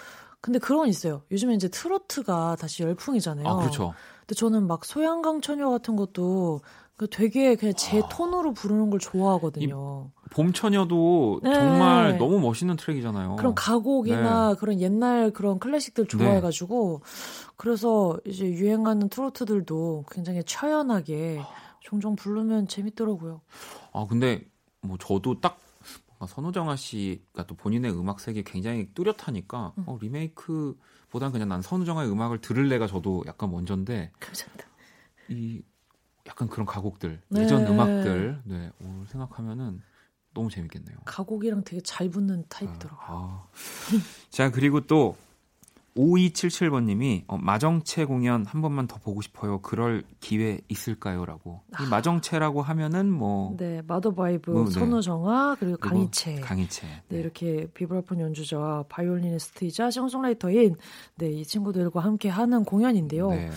[0.45, 1.23] 근데 그런 건 있어요.
[1.31, 3.47] 요즘에 이제 트로트가 다시 열풍이잖아요.
[3.47, 3.95] 아, 그렇죠.
[4.19, 6.61] 근데 저는 막 소양강 처녀 같은 것도
[6.95, 8.07] 그 되게 그냥 제 아.
[8.09, 10.11] 톤으로 부르는 걸 좋아하거든요.
[10.29, 11.51] 봄처녀도 네.
[11.51, 13.37] 정말 너무 멋있는 트랙이잖아요.
[13.37, 14.55] 그런 가곡이나 네.
[14.59, 17.01] 그런 옛날 그런 클래식들 좋아해가지고
[17.57, 21.41] 그래서 이제 유행하는 트로트들도 굉장히 처연하게
[21.79, 23.41] 종종 부르면 재밌더라고요.
[23.93, 24.45] 아, 근데
[24.81, 25.57] 뭐 저도 딱
[26.27, 29.83] 선우정아 씨가 또 본인의 음악 세계 굉장히 뚜렷하니까 음.
[29.87, 34.65] 어, 리메이크보다는 그냥 난 선우정아의 음악을 들을래가 저도 약간 먼저인데 감사합니다.
[35.29, 35.61] 이
[36.27, 37.41] 약간 그런 가곡들 네.
[37.41, 39.81] 예전 음악들 네, 오, 생각하면은
[40.33, 40.97] 너무 재밌겠네요.
[41.05, 43.07] 가곡이랑 되게 잘 붙는 타입이더라고요.
[43.07, 43.47] 아.
[44.29, 45.15] 자 그리고 또
[45.95, 49.59] 5277번님이 어, 마정채 공연 한 번만 더 보고 싶어요.
[49.61, 51.61] 그럴 기회 있을까요?라고.
[51.81, 53.57] 이 마정채라고 하면은 뭐 아.
[53.57, 54.71] 네, 마더바이브, 뭐, 네.
[54.71, 56.35] 선우정아 그리고 그리고 강이채.
[56.41, 56.87] 강이채.
[57.07, 60.75] 네, 이렇게 비브라폰 연주자와 바이올리니스트이자 싱어송라이터인
[61.15, 63.29] 네, 이 친구들과 함께 하는 공연인데요.
[63.29, 63.49] 네.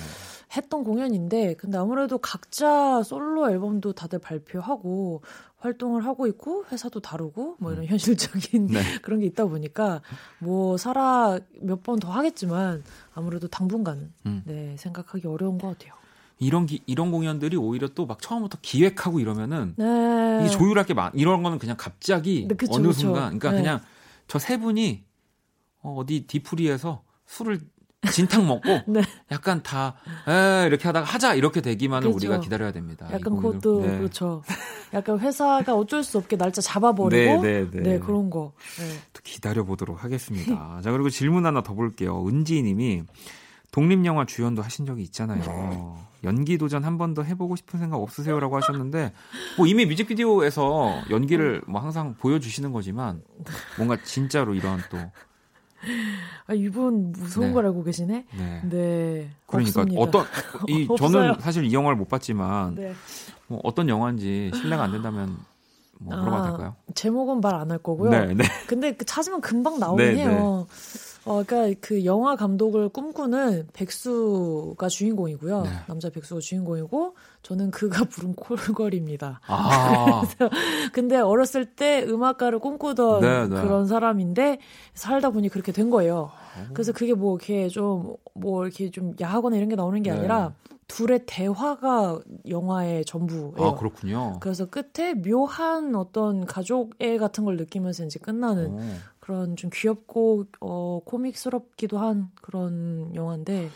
[0.57, 5.23] 했던 공연인데 근데 아무래도 각자 솔로 앨범도 다들 발표하고
[5.59, 8.81] 활동을 하고 있고 회사도 다르고 뭐 이런 현실적인 네.
[9.03, 10.01] 그런 게 있다 보니까
[10.39, 12.85] 뭐 살아 몇 번 더 하겠지만
[13.15, 14.43] 아무래도 당분간은 음.
[14.47, 15.95] 네 생각하기 어려운 것 같아요.
[16.41, 20.39] 이런 기, 이런 공연들이 오히려 또 막 처음부터 기획하고 이러면은 네.
[20.43, 21.11] 이게 조율할 게 많.
[21.15, 23.01] 이런 거는 그냥 갑자기 네, 그쵸, 어느 그쵸.
[23.01, 23.57] 순간, 그러니까 네.
[23.59, 23.81] 그냥
[24.29, 25.03] 저 세 분이
[25.83, 27.61] 어, 어디 디프리에서 술을
[28.13, 29.03] 진탕 먹고 네.
[29.33, 29.97] 약간 다
[30.29, 32.17] 에, 이렇게 하다가 하자 이렇게 되기만은 그렇죠.
[32.17, 33.07] 우리가 기다려야 됩니다.
[33.11, 33.37] 이 약간.
[33.37, 33.99] 그것도 네.
[33.99, 34.43] 그렇죠.
[34.95, 37.99] 약간 회사가 어쩔 수 없게 날짜 잡아버리고 네, 네, 네, 네.
[37.99, 38.53] 그런 거.
[38.79, 38.85] 네.
[39.13, 40.81] 또 기다려 보도록 하겠습니다.
[40.83, 42.25] 자 그리고 질문 하나 더 볼게요.
[42.27, 43.03] 은지님이
[43.73, 45.99] 독립 영화 주연도 하신 적이 있잖아요.
[46.25, 49.13] 연기 도전 한 번 더 해보고 싶은 생각 없으세요라고 하셨는데
[49.57, 53.23] 뭐 이미 뮤직비디오에서 연기를 뭐 항상 보여주시는 거지만
[53.77, 54.99] 뭔가 진짜로 이런 또
[56.47, 57.53] 아, 이분 무서운 네.
[57.55, 58.27] 걸 알고 계시네.
[58.37, 58.61] 네.
[58.65, 59.31] 네.
[59.47, 60.01] 그러니까 없습니다.
[60.03, 60.25] 어떤
[60.69, 60.89] 이.
[60.99, 62.95] 저는 사실 이 영화를 못 봤지만 네.
[63.47, 65.37] 뭐 어떤 영화인지 신뢰가 안 된다면
[66.01, 66.77] 뭐 물어봐도 아, 될까요?
[66.95, 68.11] 제목은 말 안 할 거고요.
[68.11, 68.45] 네, 네.
[68.67, 70.67] 근데 그 찾으면 금방 나오긴 네, 해요.
[71.29, 75.63] 어, 그러니까 그 영화 감독을 꿈꾸는 백수가 주인공이고요.
[75.63, 75.71] 네.
[75.87, 79.41] 남자 백수가 주인공이고 저는 그가 부른 콜걸입니다.
[79.47, 80.23] 아,
[80.93, 83.63] 근데 어렸을 때 음악가를 꿈꾸던 네, 네.
[83.63, 84.59] 그런 사람인데
[84.95, 86.31] 살다 보니 그렇게 된 거예요.
[86.73, 90.19] 그래서 그게 뭐 이렇게 좀 뭐 이렇게 좀 야하거나 이런 게 나오는 게 네.
[90.19, 90.53] 아니라
[90.87, 92.19] 둘의 대화가
[92.49, 93.55] 영화의 전부예요.
[93.59, 94.39] 아 그렇군요.
[94.41, 98.81] 그래서 끝에 묘한 어떤 가족애 같은 걸 느끼면서 이제 끝나는 오.
[99.29, 103.69] 그런 좀 귀엽고 어 코믹스럽기도 한 그런 영화인데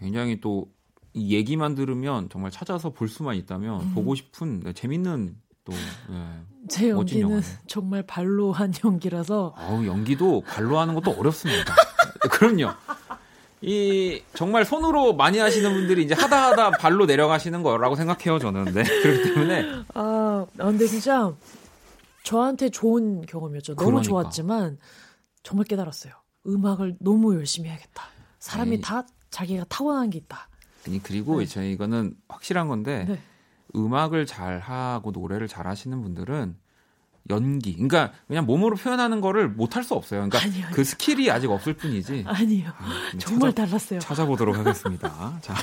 [0.00, 0.66] 굉장히 또
[1.18, 3.94] 이 얘기만 들으면 정말 찾아서 볼 수만 있다면 음.
[3.94, 6.66] 보고 싶은 네, 재밌는 또 예.
[6.68, 7.42] 제 연기는.
[7.66, 11.74] 정말 발로 한 연기라서 아우 연기도 발로 하는 것도 어렵습니다.
[12.30, 12.72] 그럼요.
[13.60, 18.66] 이 정말 손으로 많이 하시는 분들이 이제 하다 하다 발로 내려가시는 거라고 생각해요 저는.
[18.66, 18.84] 네.
[18.84, 21.32] 그렇기 때문에 아, 아, 근데 진짜
[22.28, 23.74] 저한테 좋은 경험이었죠.
[23.74, 24.08] 너무 그러니까.
[24.10, 24.78] 좋았지만
[25.42, 26.12] 정말 깨달았어요.
[26.46, 28.04] 음악을 너무 열심히 해야겠다.
[28.38, 28.80] 사람이 아니.
[28.82, 30.48] 다 자기가 타고난 게 있다.
[30.86, 33.18] 아니 그리고 저희 이거는 확실한 건데 네.
[33.74, 36.56] 음악을 잘 하고 노래를 잘 하시는 분들은
[37.30, 40.20] 연기, 그러니까 그냥 몸으로 표현하는 거를 못 할 수 없어요.
[40.20, 40.74] 그러니까 아니요, 아니요.
[40.74, 42.24] 그 skill이 아직 없을 뿐이지.
[42.28, 42.72] 아니요.
[43.14, 44.00] 음, 정말 찾아- 달랐어요.
[44.00, 45.38] 찾아보도록 하겠습니다.
[45.42, 45.54] 자,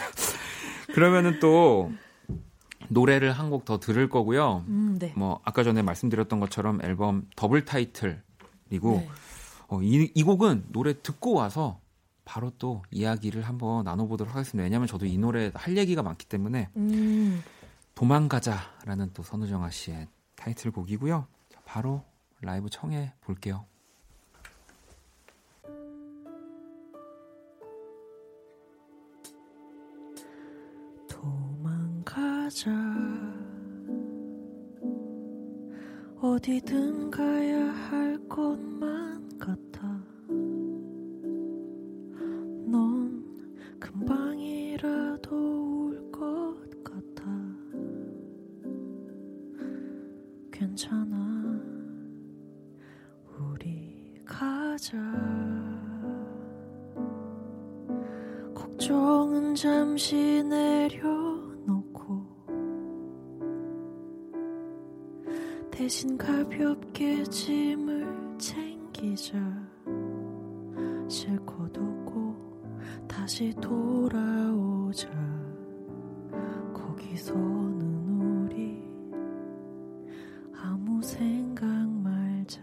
[0.94, 1.92] 그러면은 또
[2.90, 4.64] 노래를 한 곡 더 들을 거고요.
[4.68, 5.14] 음, 네.
[5.16, 9.10] 뭐 아까 전에 말씀드렸던 것처럼 앨범 더블 타이틀이고 네.
[9.68, 11.80] 어, 이, 이 곡은 노래 듣고 와서
[12.26, 14.64] 바로 또 이야기를 한번 나눠보도록 하겠습니다.
[14.64, 17.44] 왜냐하면 저도 이 노래 할 얘기가 많기 때문에 음,
[17.94, 21.28] 도망가자라는 또 선우정아 씨의 타이틀곡이고요.
[21.50, 22.04] 자, 바로
[22.42, 23.66] 라이브 청해 볼게요.
[32.46, 32.72] 도망가자.
[36.22, 39.82] 어디든 가야 할 것만 같아.
[42.68, 43.24] 넌
[43.80, 45.36] 금방이라도
[45.88, 47.24] 올 것 같아.
[50.52, 51.62] 괜찮아.
[53.40, 54.98] 우리 가자.
[58.54, 61.35] 걱정은 잠시 내려
[65.86, 69.38] 대신 가볍게 짐을 챙기자.
[71.08, 72.36] 실컷 웃고
[73.08, 75.08] 다시 돌아오자.
[76.74, 78.84] 거기서는 우리
[80.60, 82.62] 아무 생각 말자.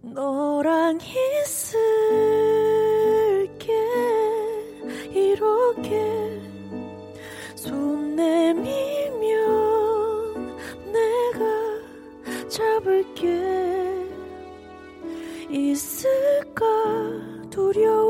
[0.00, 2.37] 너랑 있을
[17.68, 18.07] 두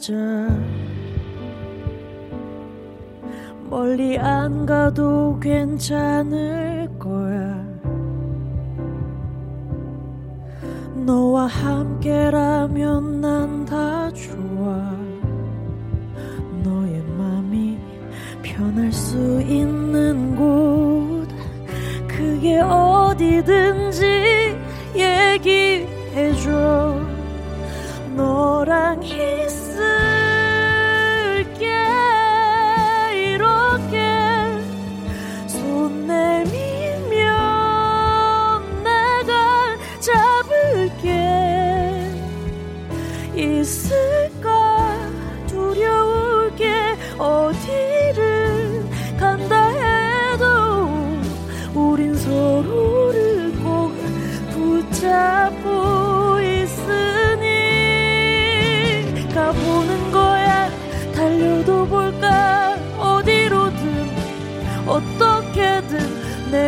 [0.00, 0.12] 도망가자.
[3.68, 7.68] 멀리 안 가도 괜찮을 거야.
[10.94, 14.96] 너와 함께라면 난 다 좋아.
[16.64, 17.78] 너의 맘이
[18.42, 21.28] 편할 수 있는 곳
[22.08, 23.89] 그게 어디든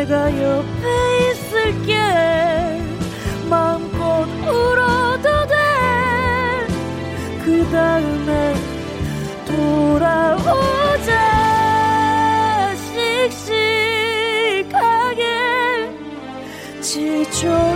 [0.03, 1.95] 내가 옆에 있을게.
[3.49, 5.55] 마음껏 울어도 돼.
[7.45, 8.53] 그 다음에
[9.45, 11.11] 돌아오자.
[14.59, 15.21] 씩씩하게
[16.81, 17.72] 지쳐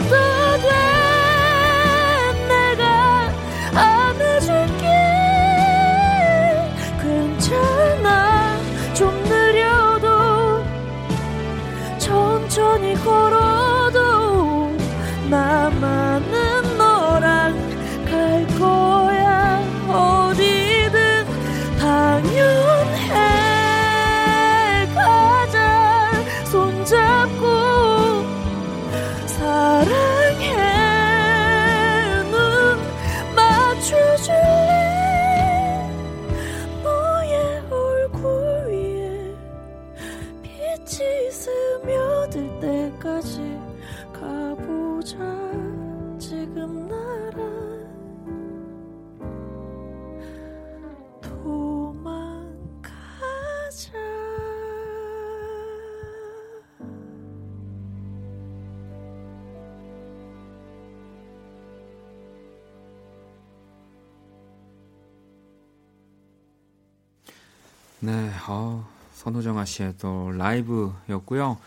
[69.58, 71.58] 선호정아 씨의 또 라이브였고요.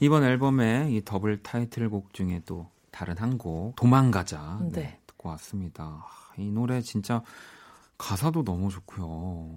[0.00, 4.58] 이번 앨범의 이 더블 타이틀곡 중에 또 다른 한 곡, 도망가자.
[4.62, 5.00] 네, 네.
[5.06, 5.84] 듣고 왔습니다.
[5.84, 7.22] 아, 이 노래 진짜
[7.98, 9.50] 가사도 너무 좋고요.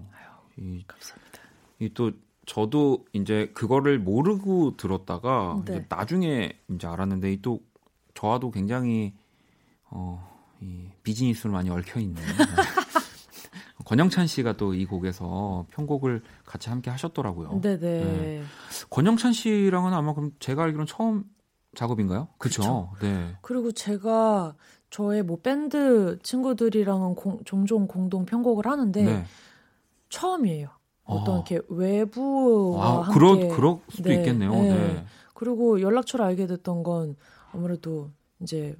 [0.57, 1.39] 이, 감사합니다.
[1.79, 2.11] 이 또
[2.45, 5.73] 저도 이제 그거를 모르고 들었다가 네.
[5.75, 7.61] 이제 나중에 이제 알았는데 이 또
[8.15, 9.13] 저와도 굉장히
[9.85, 10.27] 어,
[10.59, 12.21] 이 비즈니스로 많이 얽혀 있는
[13.89, 17.59] 권영찬 씨가 또 이 곡에서 편곡을 같이 함께 하셨더라고요.
[17.61, 17.77] 네네.
[17.79, 18.43] 네.
[18.91, 21.23] 권영찬 씨랑은 아마 그럼 제가 알기로는 처음
[21.75, 22.27] 작업인가요?
[22.37, 22.91] 그렇죠.
[23.01, 23.35] 네.
[23.41, 24.55] 그리고 제가
[24.91, 29.25] 저의 뭐 밴드 친구들이랑은 공- 종종 공동 편곡을 하는데 네.
[30.09, 30.69] 처음이에요.
[31.05, 31.37] 어떤 아.
[31.37, 34.51] 이렇게 외부와 아, 함께 그럴 그럴 수도 네, 있겠네요.
[34.51, 34.69] 네.
[34.93, 35.05] 네.
[35.33, 37.15] 그리고 연락처를 알게 됐던 건
[37.53, 38.77] 아무래도 이제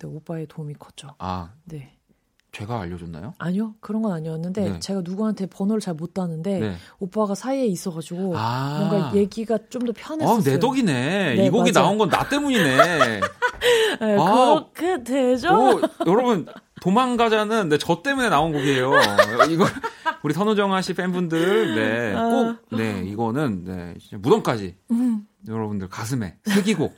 [0.00, 1.08] 네, 오빠의 도움이 컸죠.
[1.18, 1.98] 아, 네.
[2.56, 3.34] 제가 알려줬나요?
[3.38, 3.74] 아니요.
[3.80, 4.80] 그런 건 아니었는데 네.
[4.80, 6.74] 제가 누구한테 번호를 잘 못 따는데 네.
[6.98, 8.78] 오빠가 사이에 있어 가지고 아.
[8.90, 10.36] 뭔가 얘기가 좀 더 편했어요.
[10.38, 11.34] 아, 내 덕이네.
[11.36, 11.82] 네, 이 곡이 맞아.
[11.82, 13.20] 나온 건 나 때문이네.
[14.00, 14.64] 네, 아.
[14.74, 15.48] 그렇게 되죠?
[15.54, 16.46] 오, 여러분
[16.80, 18.92] 도망가자는 네, 저 때문에 나온 곡이에요.
[19.50, 19.64] 이거
[20.22, 22.28] 우리 선우정아 씨 팬분들 네, 아.
[22.28, 25.26] 꼭 네, 이거는 네, 무덤까지 음.
[25.48, 26.92] 여러분들 가슴에 새기고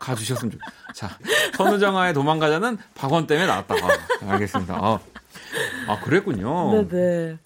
[0.00, 0.58] 가주셨으면 좋.
[0.94, 1.18] 자,
[1.56, 3.74] 선우정아의 도망가자는 박원 때문에 나왔다.
[3.74, 4.74] 아, 알겠습니다.
[4.74, 5.00] 아,
[5.88, 6.86] 아, 그랬군요.
[6.88, 7.38] 네네.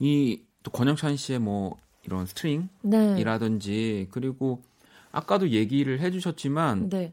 [0.00, 2.26] 이 또 권영찬 씨의 뭐 이런 네.
[2.26, 4.62] 스트링이라든지 그리고
[5.12, 7.12] 아까도 얘기를 해주셨지만 네.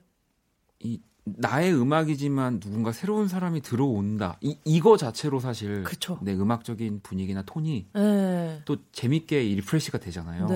[0.79, 4.37] 이 나의 음악이지만 누군가 새로운 사람이 들어온다.
[4.41, 6.19] 이 이거 자체로 사실 그쵸.
[6.21, 8.61] 내 음악적인 분위기나 톤이 네.
[8.65, 10.47] 또 재밌게 이 refresh가 되잖아요.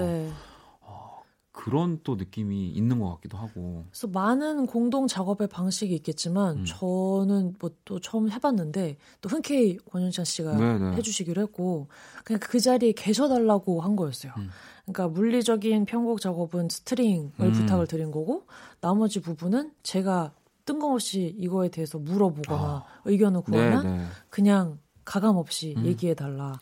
[1.54, 1.62] 네.
[1.64, 3.86] 그런 또 느낌이 있는 것 같기도 하고.
[3.89, 6.66] 그래서 많은 공동 작업의 방식이 있겠지만 음.
[6.66, 10.95] 저는 뭐 또 처음 해봤는데 또 흔쾌히 권영찬 씨가 네네.
[10.95, 11.88] 해주시기로 했고
[12.24, 14.32] 그냥 그 자리에 계셔달라고 한 거였어요.
[14.38, 14.49] 음.
[14.86, 17.52] 그러니까 물리적인 편곡 작업은 string을 음.
[17.52, 18.45] 부탁을 드린 거고
[18.80, 20.32] 나머지 부분은 제가
[20.66, 24.06] 뜬금없이 이거에 대해서 물어보거나 의견을 구하면 네, 네.
[24.30, 25.86] 그냥 가감 없이 음.
[25.86, 26.60] 얘기해달라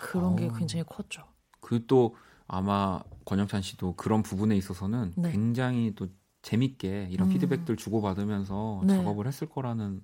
[0.00, 0.52] 그런 게 어.
[0.54, 1.22] 굉장히 컸죠.
[1.60, 2.16] 그 또
[2.46, 5.32] 아마 권영찬 씨도 그런 부분에 있어서는 네.
[5.32, 6.08] 굉장히 또
[6.42, 7.32] 재밌게 이런 음.
[7.32, 8.96] 피드백들 주고받으면서 네.
[8.96, 10.00] 작업을 했을 거라는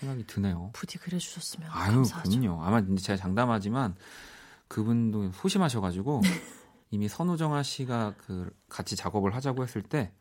[0.00, 0.70] 생각이 드네요.
[0.72, 2.30] 부디 그래 주셨으면 아유, 감사하죠.
[2.30, 2.62] 그럼요.
[2.62, 3.94] 아마 이제 제가 장담하지만
[4.68, 6.20] 그분도 소심하셔가지고
[6.90, 10.12] 이미 선우정아 씨가 그 같이 작업을 하자고 했을 때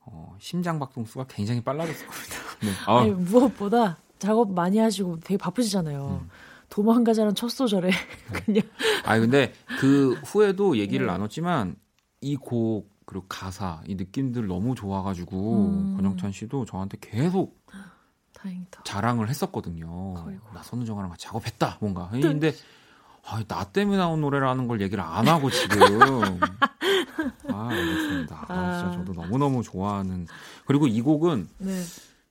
[0.00, 2.34] 어, 심장 박동수가 굉장히 빨라졌을 겁니다.
[2.62, 2.70] 네.
[2.86, 6.20] 아, 아니, 무엇보다 작업 많이 하시고 되게 바쁘시잖아요.
[6.22, 6.30] 음.
[6.68, 7.90] 도망가자는 첫 소절에
[8.32, 8.62] 그냥
[9.04, 11.12] 아니 근데 그 후에도 얘기를 네.
[11.12, 11.76] 나눴지만
[12.20, 15.96] 이 곡 그리고 가사 이 느낌들 너무 좋아가지고 음.
[15.96, 17.58] 권영찬 씨도 저한테 계속
[18.34, 18.82] 다행이다.
[18.84, 20.14] 자랑을 했었거든요.
[20.26, 20.46] 아이고.
[20.54, 22.08] 나 선우정아랑 같이 작업했다 뭔가.
[22.10, 22.52] 근데
[23.24, 25.78] 아, 나 때문에 나온 노래라는 걸 얘기를 안 하고 지금.
[27.52, 28.44] 아 알겠습니다.
[28.48, 28.92] 아, 진짜 아.
[28.92, 30.26] 저도 너무 너무 좋아하는.
[30.64, 31.82] 그리고 이 곡은 네.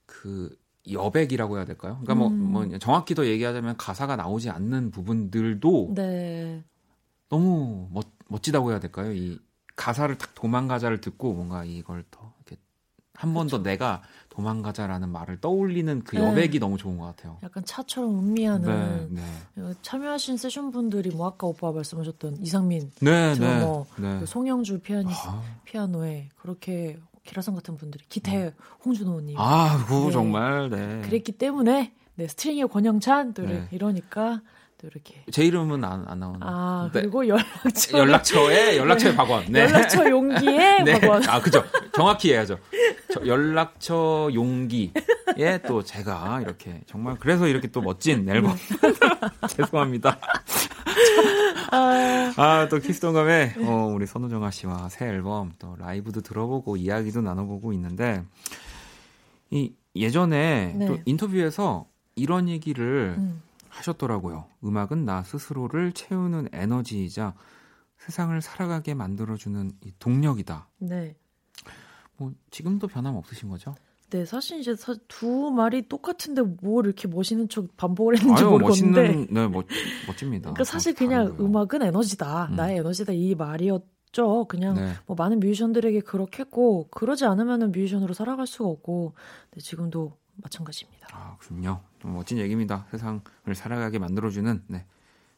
[0.06, 0.56] 그
[0.90, 1.98] 여백이라고 해야 될까요?
[2.02, 2.52] 그러니까 뭐, 음.
[2.52, 6.64] 뭐 정확히 더 얘기하자면 가사가 나오지 않는 부분들도 네.
[7.28, 9.12] 너무 멋, 멋지다고 해야 될까요?
[9.12, 9.38] 이
[9.80, 12.60] 가사를 딱 도망가자를 듣고 뭔가 이걸 더 이렇게
[13.14, 16.22] 한 번 더 내가 도망가자라는 말을 떠올리는 그 네.
[16.22, 17.38] 여백이 너무 좋은 것 같아요.
[17.42, 19.22] 약간 차처럼 음미하는 네,
[19.54, 19.62] 네.
[19.62, 23.34] 어, 참여하신 세션 분들이 뭐 아까 오빠 말씀하셨던 이상민, 네, 네.
[23.34, 24.20] 드러머, 네.
[24.20, 28.54] 그 송영주 피아니 아, 피아노에 그렇게 기라성 같은 분들이 기타의
[28.84, 30.10] 홍준호님 아, 네.
[30.12, 31.00] 정말, 네.
[31.02, 33.66] 그랬기 때문에 네 스트링의 권영찬 또 네.
[33.70, 34.40] 이러니까
[34.80, 36.40] 또 이렇게 제 이름은 안, 안 나오는.
[36.42, 37.02] 아 네.
[37.02, 39.44] 그리고 연락처 연락처에, 연락처에 박원.
[39.48, 39.60] 네.
[39.60, 41.00] 연락처 용기에 네.
[41.00, 41.62] 박원 아, 그죠.
[41.92, 42.58] 정확히 해야죠.
[43.12, 48.56] 저 연락처 용기에 또 제가 이렇게 정말 그래서 이렇게 또 멋진 앨범.
[49.48, 50.18] 죄송합니다.
[51.72, 57.74] 아, 아, 또 키스톤감에 어, 우리 선우정아 씨와 새 앨범 또 라이브도 들어보고 이야기도 나눠보고
[57.74, 58.24] 있는데
[59.50, 60.86] 이 예전에 네.
[60.86, 63.42] 또 인터뷰에서 이런 얘기를 음.
[63.70, 64.46] 하셨더라고요.
[64.64, 67.34] 음악은 나 스스로를 채우는 에너지이자
[67.98, 70.68] 세상을 살아가게 만들어주는 이 동력이다.
[70.78, 71.16] 네.
[72.16, 73.74] 뭐 지금도 변함 없으신 거죠?
[74.10, 79.02] 네, 사실 이제 사- 두 말이 똑같은데 뭘 이렇게 멋있는 척 반복을 했는지 아유 모르겠는데.
[79.08, 79.66] 멋있는 네 멋,
[80.08, 80.42] 멋집니다.
[80.52, 81.46] 그러니까 사실 어, 그냥 다르고요.
[81.46, 82.46] 음악은 에너지다.
[82.46, 82.56] 음.
[82.56, 84.46] 나의 에너지다 이 말이었죠.
[84.48, 84.92] 그냥 네.
[85.06, 89.14] 뭐 많은 뮤지션들에게 그렇게 했고 그러지 않으면은 뮤지션으로 살아갈 수가 없고
[89.52, 91.06] 네, 지금도 마찬가지입니다.
[91.12, 91.78] 아, 그럼요.
[92.00, 92.86] 좀 멋진 얘기입니다.
[92.90, 93.20] 세상을
[93.54, 94.84] 살아가게 만들어주는 네.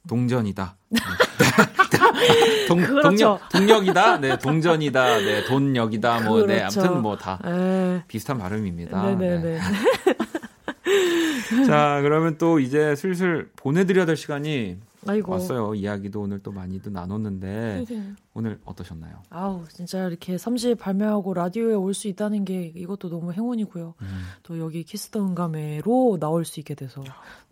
[0.08, 0.76] 동전이다.
[0.90, 1.00] 네.
[2.68, 3.08] 동, 그렇죠.
[3.08, 4.20] 동력, 동력이다.
[4.20, 5.18] 네, 동전이다.
[5.18, 6.20] 네, 돈력이다.
[6.20, 6.80] 뭐, 네, 그렇죠.
[6.80, 9.02] 아무튼 뭐다 에, 비슷한 발음입니다.
[9.02, 9.42] 네네네.
[9.42, 9.60] 네.
[11.66, 15.32] 자, 그러면 또 이제 슬슬 보내드려야 될 시간이 아이고.
[15.32, 15.74] 왔어요.
[15.74, 18.12] 이야기도 오늘 또 많이도 나눴는데 네.
[18.34, 19.22] 오늘 어떠셨나요?
[19.30, 23.94] 아우 진짜 이렇게 3집 발매하고 라디오에 올 수 있다는 게 이것도 너무 행운이고요.
[24.00, 24.22] 음.
[24.42, 27.02] 또 여기 키스더 음감회로 나올 수 있게 돼서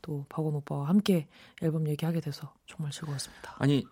[0.02, 1.26] 또 박원 오빠와 함께
[1.62, 3.56] 앨범 얘기하게 돼서 정말 즐거웠습니다.
[3.58, 3.84] 아니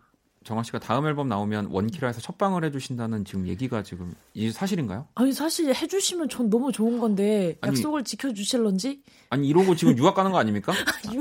[0.45, 5.07] 정아 씨가 다음 앨범 나오면 원키라에서 첫 방을 해주신다는 지금 얘기가 지금 이 사실인가요?
[5.17, 10.31] 아니 사실 해주시면 전 너무 좋은 건데 아니, 약속을 지켜주실런지 아니 이러고 지금 유학 가는
[10.31, 10.73] 거 아닙니까?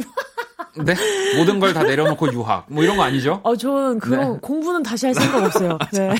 [0.83, 0.93] 네
[1.37, 3.41] 모든 걸 다 내려놓고 유학 뭐 이런 거 아니죠?
[3.43, 4.39] 아, 전 그런 네.
[4.41, 5.77] 공부는 다시 할 생각 없어요.
[5.93, 6.15] 네.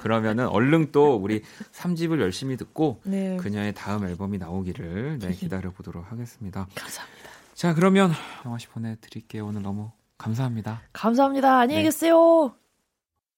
[0.00, 3.36] 그러면은 얼른 또 우리 3집을 열심히 듣고 네.
[3.38, 6.66] 그녀의 다음 앨범이 나오기를 네, 기다려 보도록 하겠습니다.
[6.74, 7.30] 감사합니다.
[7.54, 8.12] 자 그러면
[8.44, 9.46] 영화 씨 보내 드릴게요.
[9.46, 10.82] 오늘 너무 감사합니다.
[10.92, 11.58] 감사합니다.
[11.60, 11.84] 안녕히 네.
[11.84, 12.52] 계세요.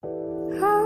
[0.02, 0.80] 어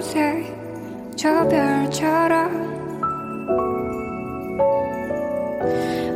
[0.00, 0.56] 곳에
[1.14, 2.70] 저 별처럼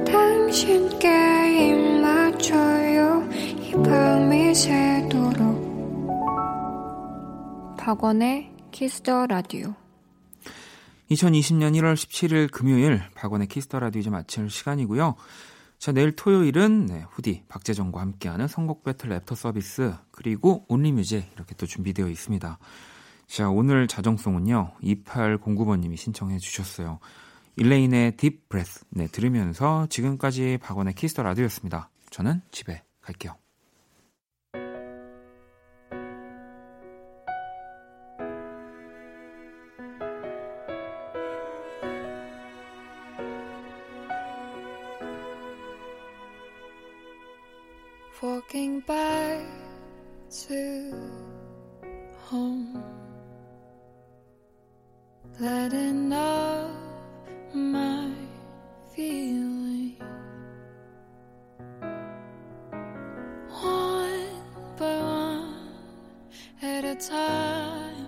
[0.07, 3.29] 당신께 입 맞춰요
[3.61, 5.37] 이 밤이 새도록
[7.77, 9.75] 박원의 키스더 라디오
[11.11, 15.15] 2020년 1월 17일 금요일 박원의 키스더 라디오 이제 마칠 시간이고요.
[15.79, 21.55] 자 내일 토요일은 네, 후디 박재정과 함께하는 선곡 배틀 애프터 서비스 그리고 Only Music 이렇게
[21.57, 22.59] 또 준비되어 있습니다.
[23.27, 26.99] 자 오늘 자정송은요 2809번님이 신청해 주셨어요.
[27.57, 31.91] 일레인의 Deep Breath 네 들으면서 지금까지 박원의 키스더 라디오였습니다.
[32.11, 33.37] 저는 집에 갈게요.
[48.25, 49.45] walking back
[50.31, 51.24] to
[55.41, 56.71] letting up
[57.53, 58.09] my
[58.95, 59.97] feeling.
[63.49, 64.43] One
[64.77, 65.69] by one
[66.63, 68.07] at a time,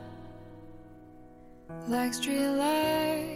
[1.88, 3.35] like street lights,